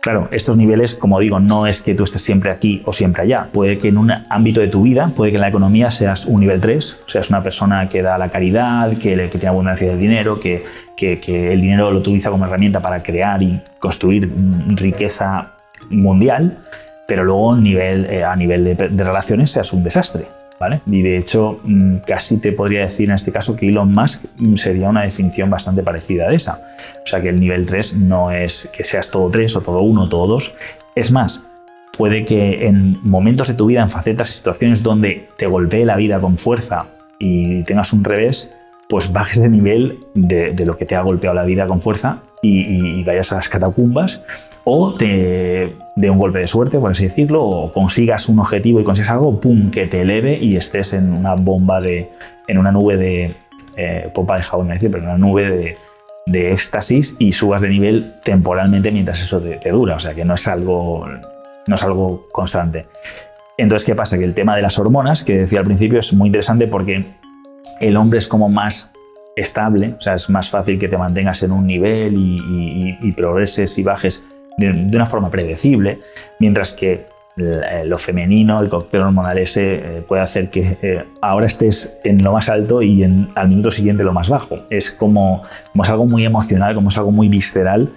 Claro, 0.00 0.28
estos 0.30 0.56
niveles, 0.56 0.94
como 0.94 1.20
digo, 1.20 1.40
no 1.40 1.66
es 1.66 1.82
que 1.82 1.94
tú 1.94 2.04
estés 2.04 2.22
siempre 2.22 2.50
aquí 2.50 2.80
o 2.86 2.92
siempre 2.92 3.22
allá. 3.22 3.48
Puede 3.52 3.76
que 3.76 3.88
en 3.88 3.98
un 3.98 4.10
ámbito 4.30 4.62
de 4.62 4.68
tu 4.68 4.80
vida, 4.80 5.12
puede 5.14 5.30
que 5.30 5.36
en 5.36 5.42
la 5.42 5.48
economía 5.48 5.90
seas 5.90 6.24
un 6.24 6.40
nivel 6.40 6.58
3, 6.58 7.00
seas 7.06 7.28
una 7.28 7.42
persona 7.42 7.86
que 7.86 8.00
da 8.00 8.16
la 8.16 8.30
caridad, 8.30 8.96
que, 8.96 9.14
que 9.14 9.28
tiene 9.28 9.48
abundancia 9.48 9.88
de 9.88 9.98
dinero, 9.98 10.40
que, 10.40 10.64
que, 10.96 11.52
el 11.52 11.60
dinero 11.60 11.90
lo 11.90 11.98
utiliza 11.98 12.30
como 12.30 12.46
herramienta 12.46 12.80
para 12.80 13.02
crear 13.02 13.42
y 13.42 13.60
construir 13.78 14.32
riqueza 14.68 15.52
mundial, 15.90 16.56
pero 17.10 17.24
luego 17.24 17.56
eh, 17.56 18.22
a 18.22 18.36
nivel 18.36 18.76
de 18.76 19.02
relaciones 19.04 19.50
seas 19.50 19.72
un 19.72 19.82
desastre. 19.82 20.28
Y 20.86 21.02
de 21.02 21.18
hecho, 21.18 21.58
mm, 21.64 21.96
casi 22.06 22.36
te 22.36 22.52
podría 22.52 22.82
decir 22.82 23.08
en 23.08 23.16
este 23.16 23.32
caso 23.32 23.56
que 23.56 23.68
Elon 23.68 23.92
Musk 23.92 24.22
mm, 24.36 24.54
sería 24.54 24.88
una 24.88 25.02
definición 25.02 25.50
bastante 25.50 25.82
parecida 25.82 26.28
a 26.28 26.32
esa. 26.32 26.60
O 27.02 27.06
sea 27.06 27.20
que 27.20 27.30
el 27.30 27.40
nivel 27.40 27.66
3 27.66 27.96
no 27.96 28.30
es 28.30 28.68
que 28.72 28.84
seas 28.84 29.10
todo 29.10 29.28
3 29.28 29.56
o 29.56 29.60
todo 29.60 29.80
1 29.80 30.02
o 30.02 30.08
todo 30.08 30.28
2. 30.28 30.54
Es 30.94 31.10
más, 31.10 31.42
puede 31.98 32.24
que 32.24 32.68
en 32.68 32.96
momentos 33.02 33.48
de 33.48 33.54
tu 33.54 33.66
vida, 33.66 33.82
en 33.82 33.88
facetas 33.88 34.28
y 34.28 34.32
situaciones 34.34 34.84
donde 34.84 35.26
te 35.36 35.48
golpee 35.48 35.84
la 35.84 35.96
vida 35.96 36.20
con 36.20 36.38
fuerza 36.38 36.86
y 37.18 37.64
tengas 37.64 37.92
un 37.92 38.04
revés, 38.04 38.52
pues 38.90 39.10
bajes 39.10 39.40
de 39.40 39.48
nivel 39.48 40.00
de, 40.14 40.54
lo 40.66 40.76
que 40.76 40.84
te 40.84 40.96
ha 40.96 41.00
golpeado 41.00 41.34
la 41.34 41.44
vida 41.44 41.66
con 41.66 41.80
fuerza 41.80 42.18
y 42.42 43.02
vayas 43.04 43.32
a 43.32 43.36
las 43.36 43.48
catacumbas 43.48 44.22
o 44.64 44.94
te 44.94 45.74
dé 45.96 46.10
un 46.10 46.18
golpe 46.18 46.38
de 46.38 46.46
suerte, 46.46 46.78
por 46.78 46.90
así 46.90 47.04
decirlo, 47.04 47.42
o 47.42 47.72
consigas 47.72 48.28
un 48.28 48.38
objetivo 48.38 48.80
y 48.80 48.84
consigas 48.84 49.10
algo, 49.10 49.40
¡pum!, 49.40 49.70
que 49.70 49.86
te 49.86 50.02
eleve 50.02 50.38
y 50.40 50.56
estés 50.56 50.92
en 50.92 51.12
una 51.12 51.34
bomba 51.34 51.80
de, 51.80 52.10
en 52.46 52.58
una 52.58 52.70
nube 52.70 52.96
de, 52.96 53.34
eh, 53.76 54.10
popa 54.12 54.36
de 54.36 54.42
jabón, 54.42 54.68
decir, 54.68 54.90
pero 54.90 55.04
una 55.04 55.16
nube 55.18 55.50
de, 55.50 55.76
de, 56.26 56.52
éxtasis 56.52 57.16
y 57.18 57.32
subas 57.32 57.62
de 57.62 57.68
nivel 57.68 58.14
temporalmente 58.22 58.92
mientras 58.92 59.22
eso 59.22 59.40
te, 59.40 59.56
te, 59.56 59.70
dura. 59.70 59.96
O 59.96 60.00
sea 60.00 60.14
que 60.14 60.24
no 60.24 60.34
es 60.34 60.46
algo, 60.46 61.08
no 61.66 61.74
es 61.74 61.82
algo 61.82 62.26
constante. 62.30 62.86
Entonces, 63.56 63.86
¿qué 63.86 63.94
pasa? 63.94 64.18
Que 64.18 64.24
el 64.24 64.34
tema 64.34 64.56
de 64.56 64.62
las 64.62 64.78
hormonas, 64.78 65.22
que 65.22 65.38
decía 65.38 65.60
al 65.60 65.64
principio, 65.64 65.98
es 65.98 66.12
muy 66.12 66.28
interesante 66.28 66.66
porque 66.66 67.04
el 67.80 67.96
hombre 67.96 68.18
es 68.18 68.26
como 68.26 68.48
más 68.48 68.90
estable, 69.36 69.94
o 69.98 70.00
sea, 70.00 70.14
es 70.14 70.28
más 70.28 70.50
fácil 70.50 70.78
que 70.78 70.88
te 70.88 70.98
mantengas 70.98 71.42
en 71.42 71.52
un 71.52 71.66
nivel 71.66 72.14
y, 72.14 72.38
y, 72.38 72.98
y 73.00 73.12
progreses 73.12 73.78
y 73.78 73.82
bajes 73.82 74.24
de, 74.58 74.72
de, 74.72 74.96
una 74.96 75.06
forma 75.06 75.30
predecible, 75.30 76.00
mientras 76.38 76.72
que 76.72 77.06
eh, 77.36 77.82
lo 77.86 77.96
femenino, 77.96 78.60
el 78.60 78.68
cóctel 78.68 79.02
hormonal 79.02 79.38
ese, 79.38 79.74
eh, 79.74 80.04
puede 80.06 80.22
hacer 80.22 80.50
que 80.50 80.76
eh, 80.82 81.04
ahora 81.22 81.46
estés 81.46 81.98
en 82.04 82.22
lo 82.22 82.32
más 82.32 82.48
alto 82.48 82.82
y 82.82 83.02
en, 83.02 83.28
al 83.34 83.48
minuto 83.48 83.70
siguiente 83.70 84.02
lo 84.02 84.12
más 84.12 84.28
bajo. 84.28 84.58
Es 84.68 84.90
como, 84.90 85.42
como 85.72 85.84
es 85.84 85.90
algo 85.90 86.06
muy 86.06 86.24
emocional, 86.26 86.74
como 86.74 86.88
es 86.90 86.98
algo 86.98 87.12
muy 87.12 87.28
visceral, 87.28 87.90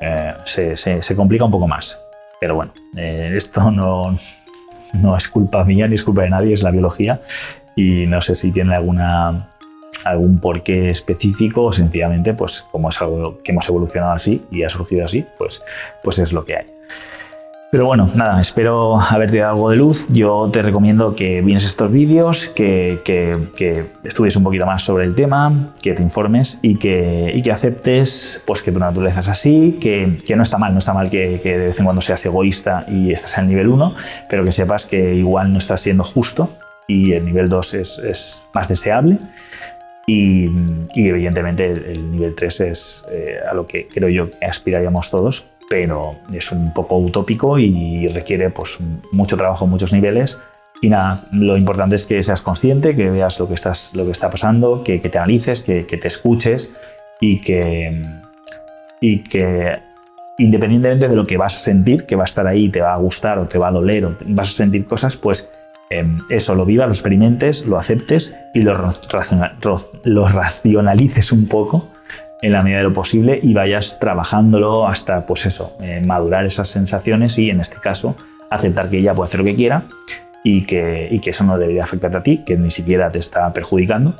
eh, 0.00 0.34
se, 0.44 0.76
se, 0.76 1.00
se, 1.00 1.16
complica 1.16 1.44
un 1.44 1.52
poco 1.52 1.68
más. 1.68 1.98
Pero 2.40 2.56
bueno, 2.56 2.72
eh, 2.96 3.32
esto 3.36 3.70
no, 3.70 4.18
no 4.94 5.16
es 5.16 5.28
culpa 5.28 5.64
mía 5.64 5.86
ni 5.86 5.94
es 5.94 6.02
culpa 6.02 6.22
de 6.22 6.30
nadie, 6.30 6.52
es 6.52 6.62
la 6.62 6.72
biología 6.72 7.20
y 7.76 8.06
no 8.06 8.20
sé 8.20 8.34
si 8.34 8.52
tiene 8.52 8.74
alguna 8.74 9.48
algún 10.04 10.38
porqué 10.38 10.90
específico 10.90 11.64
o 11.64 11.72
sencillamente 11.72 12.34
pues 12.34 12.62
como 12.72 12.88
es 12.88 13.00
algo 13.00 13.40
que 13.42 13.52
hemos 13.52 13.68
evolucionado 13.68 14.12
así 14.12 14.42
y 14.50 14.64
ha 14.64 14.68
surgido 14.68 15.04
así 15.04 15.24
pues 15.38 15.62
pues 16.02 16.18
es 16.18 16.32
lo 16.32 16.44
que 16.44 16.56
hay 16.56 16.66
pero 17.72 17.86
bueno, 17.86 18.06
nada, 18.14 18.38
espero 18.38 19.00
haberte 19.00 19.38
dado 19.38 19.52
algo 19.54 19.70
de 19.70 19.76
luz. 19.76 20.06
Yo 20.10 20.50
te 20.52 20.60
recomiendo 20.60 21.14
que 21.14 21.40
vienes 21.40 21.64
estos 21.64 21.90
vídeos, 21.90 22.48
que, 22.48 23.00
que, 23.02 23.86
estudies 24.04 24.36
un 24.36 24.44
poquito 24.44 24.66
más 24.66 24.82
sobre 24.82 25.06
el 25.06 25.14
tema, 25.14 25.72
que 25.82 25.94
te 25.94 26.02
informes 26.02 26.58
y 26.60 26.76
que, 26.76 27.32
y 27.34 27.40
que 27.40 27.50
aceptes 27.50 28.42
pues, 28.44 28.60
que 28.60 28.72
tu 28.72 28.78
naturaleza 28.78 29.20
es 29.20 29.28
así, 29.28 29.78
que, 29.80 30.20
no 30.36 30.42
está 30.42 30.58
mal, 30.58 30.74
no 30.74 30.80
está 30.80 30.92
mal 30.92 31.08
que, 31.08 31.38
de 31.42 31.56
vez 31.56 31.78
en 31.78 31.86
cuando 31.86 32.02
seas 32.02 32.22
egoísta 32.26 32.84
y 32.88 33.10
estás 33.10 33.38
en 33.38 33.44
el 33.44 33.48
nivel 33.48 33.68
1, 33.68 33.94
pero 34.28 34.44
que 34.44 34.52
sepas 34.52 34.84
que 34.84 35.14
igual 35.14 35.50
no 35.50 35.56
estás 35.56 35.80
siendo 35.80 36.04
justo 36.04 36.50
y 36.86 37.12
el 37.12 37.24
nivel 37.24 37.48
2 37.48 37.74
es, 37.74 37.98
es 37.98 38.44
más 38.54 38.68
deseable. 38.68 39.18
Y, 40.06 40.48
y, 40.94 41.08
evidentemente 41.08 41.70
el, 41.70 41.84
el 41.84 42.10
nivel 42.10 42.34
3 42.34 42.60
es 42.60 43.02
eh, 43.10 43.38
a 43.48 43.54
lo 43.54 43.66
que 43.66 43.86
creo 43.86 44.08
yo 44.08 44.30
que 44.30 44.44
aspiraríamos 44.44 45.10
todos, 45.10 45.44
pero 45.70 46.16
es 46.34 46.50
un 46.52 46.72
poco 46.74 46.98
utópico 46.98 47.58
y 47.58 48.08
requiere 48.08 48.50
pues, 48.50 48.78
mucho 49.12 49.36
trabajo 49.36 49.64
en 49.64 49.70
muchos 49.70 49.92
niveles. 49.92 50.38
Y 50.82 50.88
nada, 50.88 51.24
lo 51.30 51.56
importante 51.56 51.94
es 51.94 52.02
que 52.02 52.20
seas 52.22 52.42
consciente, 52.42 52.96
que 52.96 53.08
veas 53.08 53.38
lo 53.38 53.46
que, 53.46 53.54
estás, 53.54 53.90
lo 53.94 54.04
que 54.04 54.10
está 54.10 54.28
pasando, 54.30 54.82
que, 54.82 55.00
que 55.00 55.08
te 55.08 55.18
analices, 55.18 55.60
que, 55.60 55.86
que, 55.86 55.96
te 55.96 56.08
escuches 56.08 56.72
y 57.20 57.40
que, 57.40 58.02
y 59.00 59.20
que 59.20 59.78
independientemente 60.38 61.08
de 61.08 61.14
lo 61.14 61.24
que 61.24 61.36
vas 61.36 61.56
a 61.56 61.60
sentir, 61.60 62.04
que 62.04 62.16
va 62.16 62.24
a 62.24 62.24
estar 62.24 62.46
ahí, 62.48 62.68
te 62.68 62.80
va 62.80 62.94
a 62.94 62.98
gustar 62.98 63.38
o 63.38 63.46
te 63.46 63.58
va 63.58 63.68
a 63.68 63.70
doler 63.70 64.04
o 64.04 64.16
vas 64.26 64.48
a 64.48 64.52
sentir 64.52 64.84
cosas, 64.86 65.16
pues 65.16 65.48
eh, 65.92 66.06
eso 66.30 66.54
lo 66.54 66.64
vivas, 66.64 66.86
lo 66.86 66.92
experimentes, 66.92 67.66
lo 67.66 67.78
aceptes 67.78 68.34
y 68.54 68.60
lo, 68.60 68.74
racional, 68.74 69.58
lo 70.04 70.28
racionalices 70.28 71.32
un 71.32 71.48
poco 71.48 71.88
en 72.40 72.52
la 72.52 72.62
medida 72.62 72.78
de 72.78 72.84
lo 72.84 72.92
posible 72.94 73.38
y 73.42 73.52
vayas 73.52 73.98
trabajándolo 74.00 74.88
hasta, 74.88 75.26
pues 75.26 75.44
eso, 75.44 75.76
eh, 75.82 76.02
madurar 76.04 76.46
esas 76.46 76.68
sensaciones 76.68 77.38
y 77.38 77.50
en 77.50 77.60
este 77.60 77.76
caso 77.76 78.16
aceptar 78.48 78.88
que 78.88 78.98
ella 78.98 79.14
puede 79.14 79.28
hacer 79.28 79.40
lo 79.40 79.46
que 79.46 79.54
quiera 79.54 79.84
y 80.42 80.64
que, 80.64 81.08
y 81.10 81.20
que 81.20 81.30
eso 81.30 81.44
no 81.44 81.58
debería 81.58 81.84
afectarte 81.84 82.16
a 82.16 82.22
ti, 82.22 82.38
que 82.38 82.56
ni 82.56 82.70
siquiera 82.70 83.10
te 83.10 83.18
está 83.18 83.52
perjudicando 83.52 84.16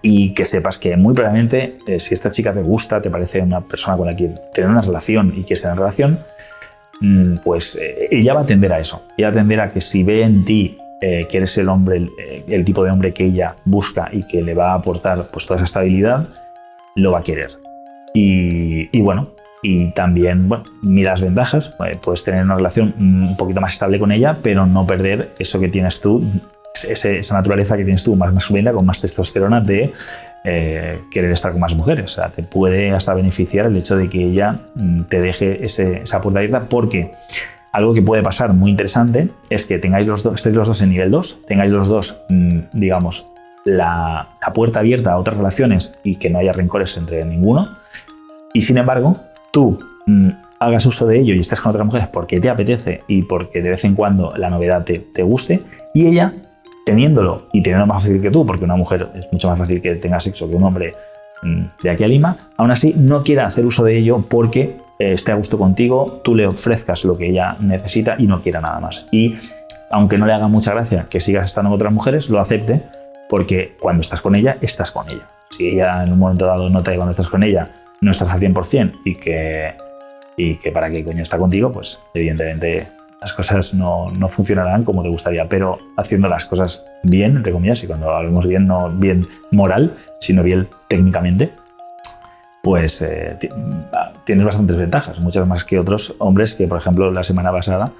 y 0.00 0.32
que 0.32 0.46
sepas 0.46 0.78
que 0.78 0.96
muy 0.96 1.12
probablemente 1.12 1.78
eh, 1.86 2.00
si 2.00 2.14
esta 2.14 2.30
chica 2.30 2.54
te 2.54 2.62
gusta, 2.62 3.02
te 3.02 3.10
parece 3.10 3.42
una 3.42 3.60
persona 3.60 3.98
con 3.98 4.06
la 4.06 4.16
que 4.16 4.28
tener 4.54 4.70
una 4.70 4.80
relación 4.80 5.28
y 5.36 5.42
quieres 5.42 5.60
tener 5.60 5.76
relación, 5.76 6.20
mmm, 7.00 7.36
pues 7.44 7.76
eh, 7.76 8.08
ella 8.10 8.32
va 8.32 8.40
a 8.40 8.46
tender 8.46 8.72
a 8.72 8.80
eso. 8.80 9.02
Ella 9.18 9.30
va 9.30 9.62
a 9.62 9.64
a 9.64 9.68
que 9.68 9.82
si 9.82 10.02
ve 10.02 10.22
en 10.22 10.44
ti 10.44 10.78
eh, 11.00 11.26
que 11.28 11.36
eres 11.38 11.56
el 11.58 11.68
hombre, 11.68 11.96
el, 11.98 12.10
el, 12.48 12.64
tipo 12.64 12.82
de 12.84 12.90
hombre 12.90 13.12
que 13.12 13.24
ella 13.24 13.56
busca 13.64 14.08
y 14.12 14.22
que 14.22 14.42
le 14.42 14.54
va 14.54 14.72
a 14.72 14.74
aportar 14.74 15.28
pues 15.30 15.44
toda 15.44 15.56
esa 15.56 15.64
estabilidad, 15.64 16.28
lo 16.94 17.12
va 17.12 17.18
a 17.18 17.22
querer. 17.22 17.50
Y, 18.18 19.00
bueno, 19.02 19.28
y 19.62 19.90
también, 19.90 20.48
bueno, 20.48 20.64
mira 20.82 21.10
las 21.10 21.20
ventajas, 21.20 21.74
eh, 21.86 21.98
puedes 22.02 22.24
tener 22.24 22.42
una 22.42 22.56
relación 22.56 22.94
un 22.98 23.36
poquito 23.36 23.60
más 23.60 23.74
estable 23.74 23.98
con 23.98 24.10
ella, 24.10 24.38
pero 24.42 24.64
no 24.64 24.86
perder 24.86 25.34
eso 25.38 25.60
que 25.60 25.68
tienes 25.68 26.00
tú, 26.00 26.24
ese, 26.88 27.18
esa 27.18 27.34
naturaleza 27.34 27.76
que 27.76 27.84
tienes 27.84 28.02
tú 28.02 28.16
más 28.16 28.32
masculina, 28.32 28.72
con 28.72 28.86
más 28.86 29.02
testosterona 29.02 29.60
de 29.60 29.92
eh, 30.44 30.98
querer 31.10 31.30
estar 31.30 31.52
con 31.52 31.60
más 31.60 31.74
mujeres. 31.74 32.06
O 32.06 32.08
sea, 32.08 32.30
te 32.30 32.42
puede 32.42 32.90
hasta 32.92 33.12
beneficiar 33.12 33.66
el 33.66 33.76
hecho 33.76 33.96
de 33.96 34.08
que 34.08 34.24
ella 34.24 34.56
mm, 34.74 35.02
te 35.02 35.20
deje 35.20 35.62
esa 35.66 36.22
puerta 36.22 36.38
abierta 36.38 36.66
porque 36.70 37.10
algo 37.76 37.92
que 37.92 38.00
puede 38.00 38.22
pasar 38.22 38.54
muy 38.54 38.70
interesante 38.70 39.28
es 39.50 39.66
que 39.66 39.78
tengáis 39.78 40.06
los 40.06 40.22
dos, 40.22 40.36
estéis 40.36 40.56
los 40.56 40.66
dos 40.66 40.80
en 40.80 40.88
nivel 40.88 41.10
2, 41.10 41.40
tengáis 41.46 41.70
los 41.70 41.88
dos, 41.88 42.16
mm, 42.30 42.60
digamos, 42.72 43.26
la, 43.66 44.28
la, 44.40 44.52
puerta 44.54 44.80
abierta 44.80 45.12
a 45.12 45.18
otras 45.18 45.36
relaciones 45.36 45.92
y 46.02 46.16
que 46.16 46.30
no 46.30 46.38
haya 46.38 46.54
rencores 46.54 46.96
entre 46.96 47.22
ninguno. 47.26 47.68
Y 48.54 48.62
sin 48.62 48.78
embargo, 48.78 49.18
tú 49.52 49.78
mmm, 50.06 50.30
hagas 50.58 50.86
uso 50.86 51.06
de 51.06 51.18
ello 51.18 51.34
y 51.34 51.40
estés 51.40 51.60
con 51.60 51.68
otras 51.68 51.84
mujeres 51.84 52.08
porque 52.08 52.40
te 52.40 52.48
apetece 52.48 53.00
y 53.08 53.24
porque 53.24 53.60
de 53.60 53.68
vez 53.68 53.84
en 53.84 53.94
cuando 53.94 54.32
la 54.38 54.48
novedad 54.48 54.82
te, 54.82 54.98
te 54.98 55.22
guste, 55.22 55.60
y 55.92 56.06
ella, 56.06 56.32
teniéndolo 56.86 57.48
y 57.52 57.60
teniendo 57.60 57.86
más 57.86 58.02
fácil 58.02 58.22
que 58.22 58.30
tú, 58.30 58.46
porque 58.46 58.64
una 58.64 58.76
mujer 58.76 59.06
es 59.14 59.30
mucho 59.30 59.50
más 59.50 59.58
fácil 59.58 59.82
que 59.82 59.96
tenga 59.96 60.18
sexo 60.18 60.48
que 60.48 60.56
un 60.56 60.62
hombre 60.62 60.92
mmm, 61.42 61.62
de 61.82 61.90
aquí 61.90 62.04
a 62.04 62.08
Lima, 62.08 62.38
aún 62.56 62.70
así 62.70 62.94
no 62.96 63.22
quiera 63.22 63.44
hacer 63.44 63.66
uso 63.66 63.84
de 63.84 63.98
ello 63.98 64.24
porque 64.26 64.85
esté 64.98 65.32
a 65.32 65.34
gusto 65.34 65.58
contigo, 65.58 66.20
tú 66.24 66.34
le 66.34 66.46
ofrezcas 66.46 67.04
lo 67.04 67.16
que 67.16 67.30
ella 67.30 67.56
necesita 67.60 68.16
y 68.18 68.26
no 68.26 68.40
quiera 68.42 68.60
nada 68.60 68.80
más. 68.80 69.06
Y 69.10 69.36
aunque 69.90 70.18
no 70.18 70.26
le 70.26 70.32
haga 70.32 70.48
mucha 70.48 70.72
gracia 70.72 71.06
que 71.08 71.20
sigas 71.20 71.46
estando 71.46 71.70
con 71.70 71.76
otras 71.76 71.92
mujeres, 71.92 72.28
lo 72.28 72.40
acepte 72.40 72.82
porque 73.28 73.76
cuando 73.80 74.02
estás 74.02 74.20
con 74.20 74.34
ella, 74.34 74.56
estás 74.60 74.90
con 74.90 75.08
ella. 75.08 75.26
Si 75.50 75.68
ella 75.68 76.02
en 76.04 76.12
un 76.12 76.18
momento 76.18 76.46
dado 76.46 76.68
nota 76.70 76.90
que 76.90 76.96
cuando 76.96 77.10
estás 77.10 77.28
con 77.28 77.42
ella 77.42 77.68
no 78.00 78.10
estás 78.10 78.30
al 78.30 78.40
100% 78.40 79.00
y 79.04 79.14
que, 79.16 79.74
y 80.36 80.56
que 80.56 80.72
para 80.72 80.90
qué 80.90 81.04
coño 81.04 81.22
está 81.22 81.38
contigo, 81.38 81.72
pues 81.72 82.00
evidentemente 82.14 82.88
las 83.20 83.32
cosas 83.32 83.74
no, 83.74 84.10
no, 84.10 84.28
funcionarán 84.28 84.84
como 84.84 85.02
te 85.02 85.08
gustaría, 85.08 85.48
pero 85.48 85.78
haciendo 85.96 86.28
las 86.28 86.44
cosas 86.44 86.84
bien, 87.02 87.36
entre 87.36 87.52
comillas, 87.52 87.82
y 87.82 87.86
cuando 87.86 88.10
hablamos 88.10 88.46
bien, 88.46 88.66
no 88.66 88.90
bien 88.90 89.26
moral, 89.50 89.94
sino 90.20 90.42
bien 90.42 90.68
técnicamente, 90.88 91.50
pues 92.66 93.00
eh, 93.00 93.36
tienes 94.24 94.44
bastantes 94.44 94.76
ventajas, 94.76 95.20
muchas 95.20 95.46
más 95.46 95.62
que 95.62 95.78
otros 95.78 96.16
hombres 96.18 96.52
que, 96.52 96.66
por 96.66 96.78
ejemplo, 96.78 97.12
la 97.12 97.22
semana 97.22 97.52
pasada 97.52 97.92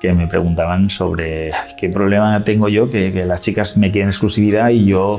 que 0.00 0.12
me 0.12 0.28
preguntaban 0.28 0.90
sobre 0.90 1.50
qué 1.76 1.88
problema 1.88 2.38
tengo 2.44 2.68
yo, 2.68 2.88
que, 2.88 3.12
que 3.12 3.24
las 3.26 3.40
chicas 3.40 3.76
me 3.76 3.90
quieren 3.90 4.10
exclusividad 4.10 4.68
y 4.68 4.84
yo, 4.84 5.18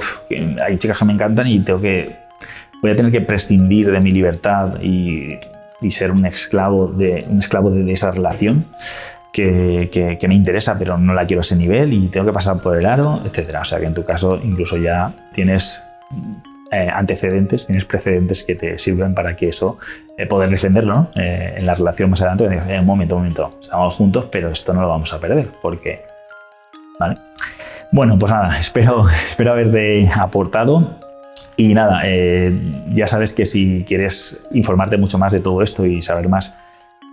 hay 0.65 0.77
chicas 0.77 0.97
que 0.97 1.03
me 1.03 1.11
encantan 1.11 1.47
y 1.47 1.59
tengo 1.59 1.81
que, 1.81 2.15
voy 2.81 2.91
a 2.91 2.95
tener 2.95 3.11
que 3.11 3.19
prescindir 3.19 3.91
de 3.91 3.99
mi 3.99 4.11
libertad 4.11 4.81
y, 4.81 5.37
ser 5.89 6.13
un 6.13 6.25
esclavo 6.25 6.87
de, 6.87 7.25
un 7.27 7.39
esclavo 7.39 7.71
de, 7.71 7.91
esa 7.91 8.09
relación. 8.09 8.67
Que, 9.33 9.89
que, 9.91 10.17
que, 10.19 10.27
me 10.27 10.35
interesa, 10.35 10.77
pero 10.77 10.95
no 10.97 11.13
la 11.15 11.25
quiero 11.25 11.39
a 11.39 11.41
ese 11.41 11.55
nivel 11.55 11.91
y 11.91 12.07
tengo 12.07 12.27
que 12.27 12.33
pasar 12.33 12.61
por 12.61 12.77
el 12.77 12.85
aro, 12.85 13.19
etcétera. 13.25 13.61
O 13.61 13.65
sea 13.65 13.79
que 13.79 13.87
en 13.87 13.95
tu 13.95 14.05
caso 14.05 14.39
incluso 14.41 14.77
ya 14.77 15.11
tienes 15.33 15.81
eh, 16.73 16.89
antecedentes, 16.89 17.67
tienes 17.67 17.85
precedentes 17.85 18.43
que 18.43 18.55
te 18.55 18.79
sirven 18.79 19.13
para 19.13 19.35
que 19.35 19.49
eso, 19.49 19.77
eh, 20.17 20.25
poder 20.25 20.49
defenderlo 20.49 20.93
¿no? 20.93 21.09
eh, 21.15 21.55
en 21.57 21.65
la 21.65 21.75
relación 21.75 22.09
más 22.09 22.21
adelante. 22.21 22.45
Eh, 22.67 22.79
un 22.79 22.85
momento, 22.85 23.15
un 23.15 23.21
momento, 23.21 23.51
estamos 23.61 23.95
juntos, 23.95 24.25
pero 24.31 24.49
esto 24.49 24.73
no 24.73 24.81
lo 24.81 24.89
vamos 24.89 25.13
a 25.13 25.19
perder, 25.19 25.49
porque... 25.61 26.01
¿Vale? 26.99 27.15
Bueno, 27.91 28.17
pues 28.17 28.31
nada, 28.31 28.57
espero, 28.59 29.05
espero 29.29 29.51
haberte 29.51 30.09
aportado. 30.15 30.97
Y 31.55 31.75
nada, 31.75 32.01
ya 32.89 33.05
sabes 33.05 33.31
que 33.31 33.45
si 33.45 33.85
quieres 33.87 34.35
informarte 34.53 34.97
mucho 34.97 35.19
más 35.19 35.31
de 35.31 35.39
todo 35.39 35.61
esto 35.61 35.85
y 35.85 36.01
saber 36.01 36.27
más 36.27 36.55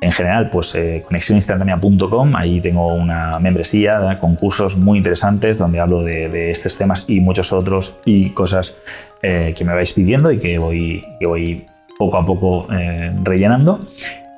en 0.01 0.13
general, 0.13 0.49
pues 0.49 0.75
eh, 0.75 1.03
conexioninstantánea.com, 1.07 2.35
ahí 2.35 2.61
tengo 2.61 2.95
una 2.95 3.39
membresía 3.39 4.17
con 4.19 4.35
cursos 4.35 4.77
muy 4.77 4.99
interesantes 4.99 5.59
donde 5.59 5.79
hablo 5.79 6.03
de, 6.03 6.51
estos 6.51 6.77
temas 6.77 7.05
y 7.07 7.21
muchos 7.21 7.53
otros 7.53 7.95
y 8.07 8.31
cosas 8.31 8.77
eh, 9.23 9.53
que 9.57 9.65
me 9.65 9.75
vais 9.75 9.93
pidiendo 9.93 10.33
y 10.33 10.39
que 10.39 10.59
voy, 10.59 11.67
poco 11.99 12.17
a 12.17 12.25
poco 12.25 12.67
eh, 12.73 13.15
rellenando. 13.23 13.81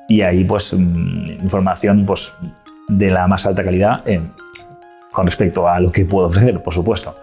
Y 0.09 0.21
ahí 0.21 0.43
pues 0.43 0.73
mmm, 0.73 1.39
información 1.41 2.05
pues, 2.05 2.33
de 2.89 3.09
la 3.09 3.25
más 3.27 3.45
alta 3.45 3.63
calidad 3.63 4.01
eh, 4.05 4.19
con 5.13 5.25
respecto 5.25 5.65
a 5.69 5.79
lo 5.79 5.93
que 5.93 6.03
puedo 6.03 6.27
ofrecer, 6.27 6.61
por 6.61 6.73
supuesto. 6.73 7.15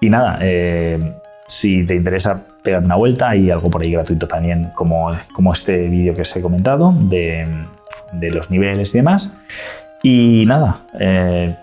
Y 0.00 0.08
nada, 0.08 0.38
si 1.48 1.84
te 1.84 1.94
interesa 1.94 2.44
pegar 2.62 2.84
una 2.84 2.94
vuelta, 2.94 3.30
hay 3.30 3.50
algo 3.50 3.70
por 3.70 3.82
ahí 3.82 3.92
gratuito 3.92 4.28
también, 4.28 4.70
como, 4.74 5.10
como 5.32 5.52
este 5.52 5.88
vídeo 5.88 6.14
que 6.14 6.22
os 6.22 6.36
he 6.36 6.42
comentado, 6.42 6.94
de, 6.96 7.48
de, 8.12 8.30
los 8.30 8.50
niveles 8.50 8.94
y 8.94 8.98
demás. 8.98 9.32
Y 10.02 10.44
nada, 10.46 10.82
eh, 11.00 11.56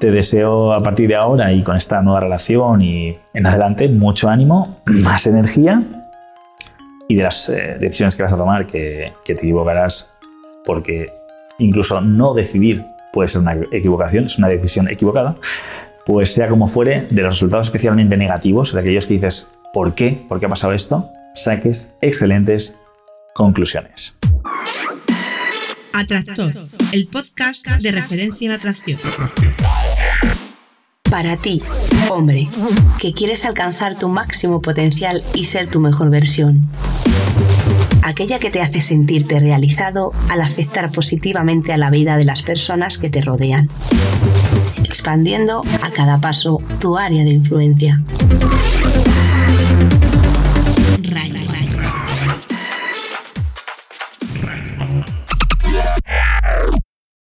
te 0.00 0.12
deseo 0.12 0.72
a 0.72 0.80
partir 0.80 1.08
de 1.08 1.16
ahora 1.16 1.52
y 1.52 1.62
con 1.62 1.76
esta 1.76 2.00
nueva 2.02 2.20
relación 2.20 2.80
y 2.80 3.16
en 3.34 3.46
adelante 3.46 3.88
mucho 3.88 4.28
ánimo, 4.28 4.76
más 4.86 5.26
energía 5.26 5.82
y 7.08 7.16
de 7.16 7.22
las 7.24 7.48
eh, 7.48 7.76
decisiones 7.80 8.14
que 8.14 8.22
vas 8.22 8.32
a 8.32 8.36
tomar 8.36 8.66
que, 8.66 9.12
que 9.24 9.34
te 9.34 9.42
equivocarás 9.42 10.08
porque 10.64 11.06
incluso 11.58 12.00
no 12.00 12.32
decidir 12.32 12.84
puede 13.12 13.28
ser 13.28 13.40
una 13.40 13.54
equivocación, 13.72 14.26
es 14.26 14.38
una 14.38 14.48
decisión 14.48 14.88
equivocada, 14.88 15.34
pues 16.06 16.32
sea 16.32 16.48
como 16.48 16.68
fuere, 16.68 17.08
de 17.10 17.22
los 17.22 17.34
resultados 17.34 17.66
especialmente 17.66 18.16
negativos, 18.16 18.72
de 18.72 18.80
aquellos 18.80 19.06
que 19.06 19.14
dices, 19.14 19.48
¿por 19.74 19.94
qué? 19.94 20.24
¿Por 20.28 20.38
qué 20.38 20.46
ha 20.46 20.48
pasado 20.48 20.72
esto? 20.72 21.10
Saques 21.34 21.90
excelentes 22.00 22.76
conclusiones. 23.34 24.14
Atractor, 25.92 26.52
el 26.92 27.08
podcast 27.08 27.66
de 27.66 27.90
referencia 27.90 28.46
en 28.46 28.52
atracción. 28.52 29.00
Para 31.10 31.36
ti, 31.36 31.62
hombre, 32.08 32.48
que 33.00 33.12
quieres 33.12 33.44
alcanzar 33.44 33.98
tu 33.98 34.08
máximo 34.08 34.62
potencial 34.62 35.24
y 35.34 35.46
ser 35.46 35.68
tu 35.68 35.80
mejor 35.80 36.10
versión. 36.10 36.68
Aquella 38.02 38.38
que 38.38 38.50
te 38.50 38.60
hace 38.60 38.80
sentirte 38.80 39.40
realizado 39.40 40.12
al 40.30 40.40
afectar 40.40 40.92
positivamente 40.92 41.72
a 41.72 41.78
la 41.78 41.90
vida 41.90 42.16
de 42.16 42.24
las 42.24 42.42
personas 42.42 42.98
que 42.98 43.10
te 43.10 43.22
rodean 43.22 43.68
expandiendo 44.96 45.62
a 45.82 45.90
cada 45.90 46.18
paso 46.18 46.58
tu 46.80 46.96
área 46.96 47.22
de 47.22 47.30
influencia. 47.30 48.00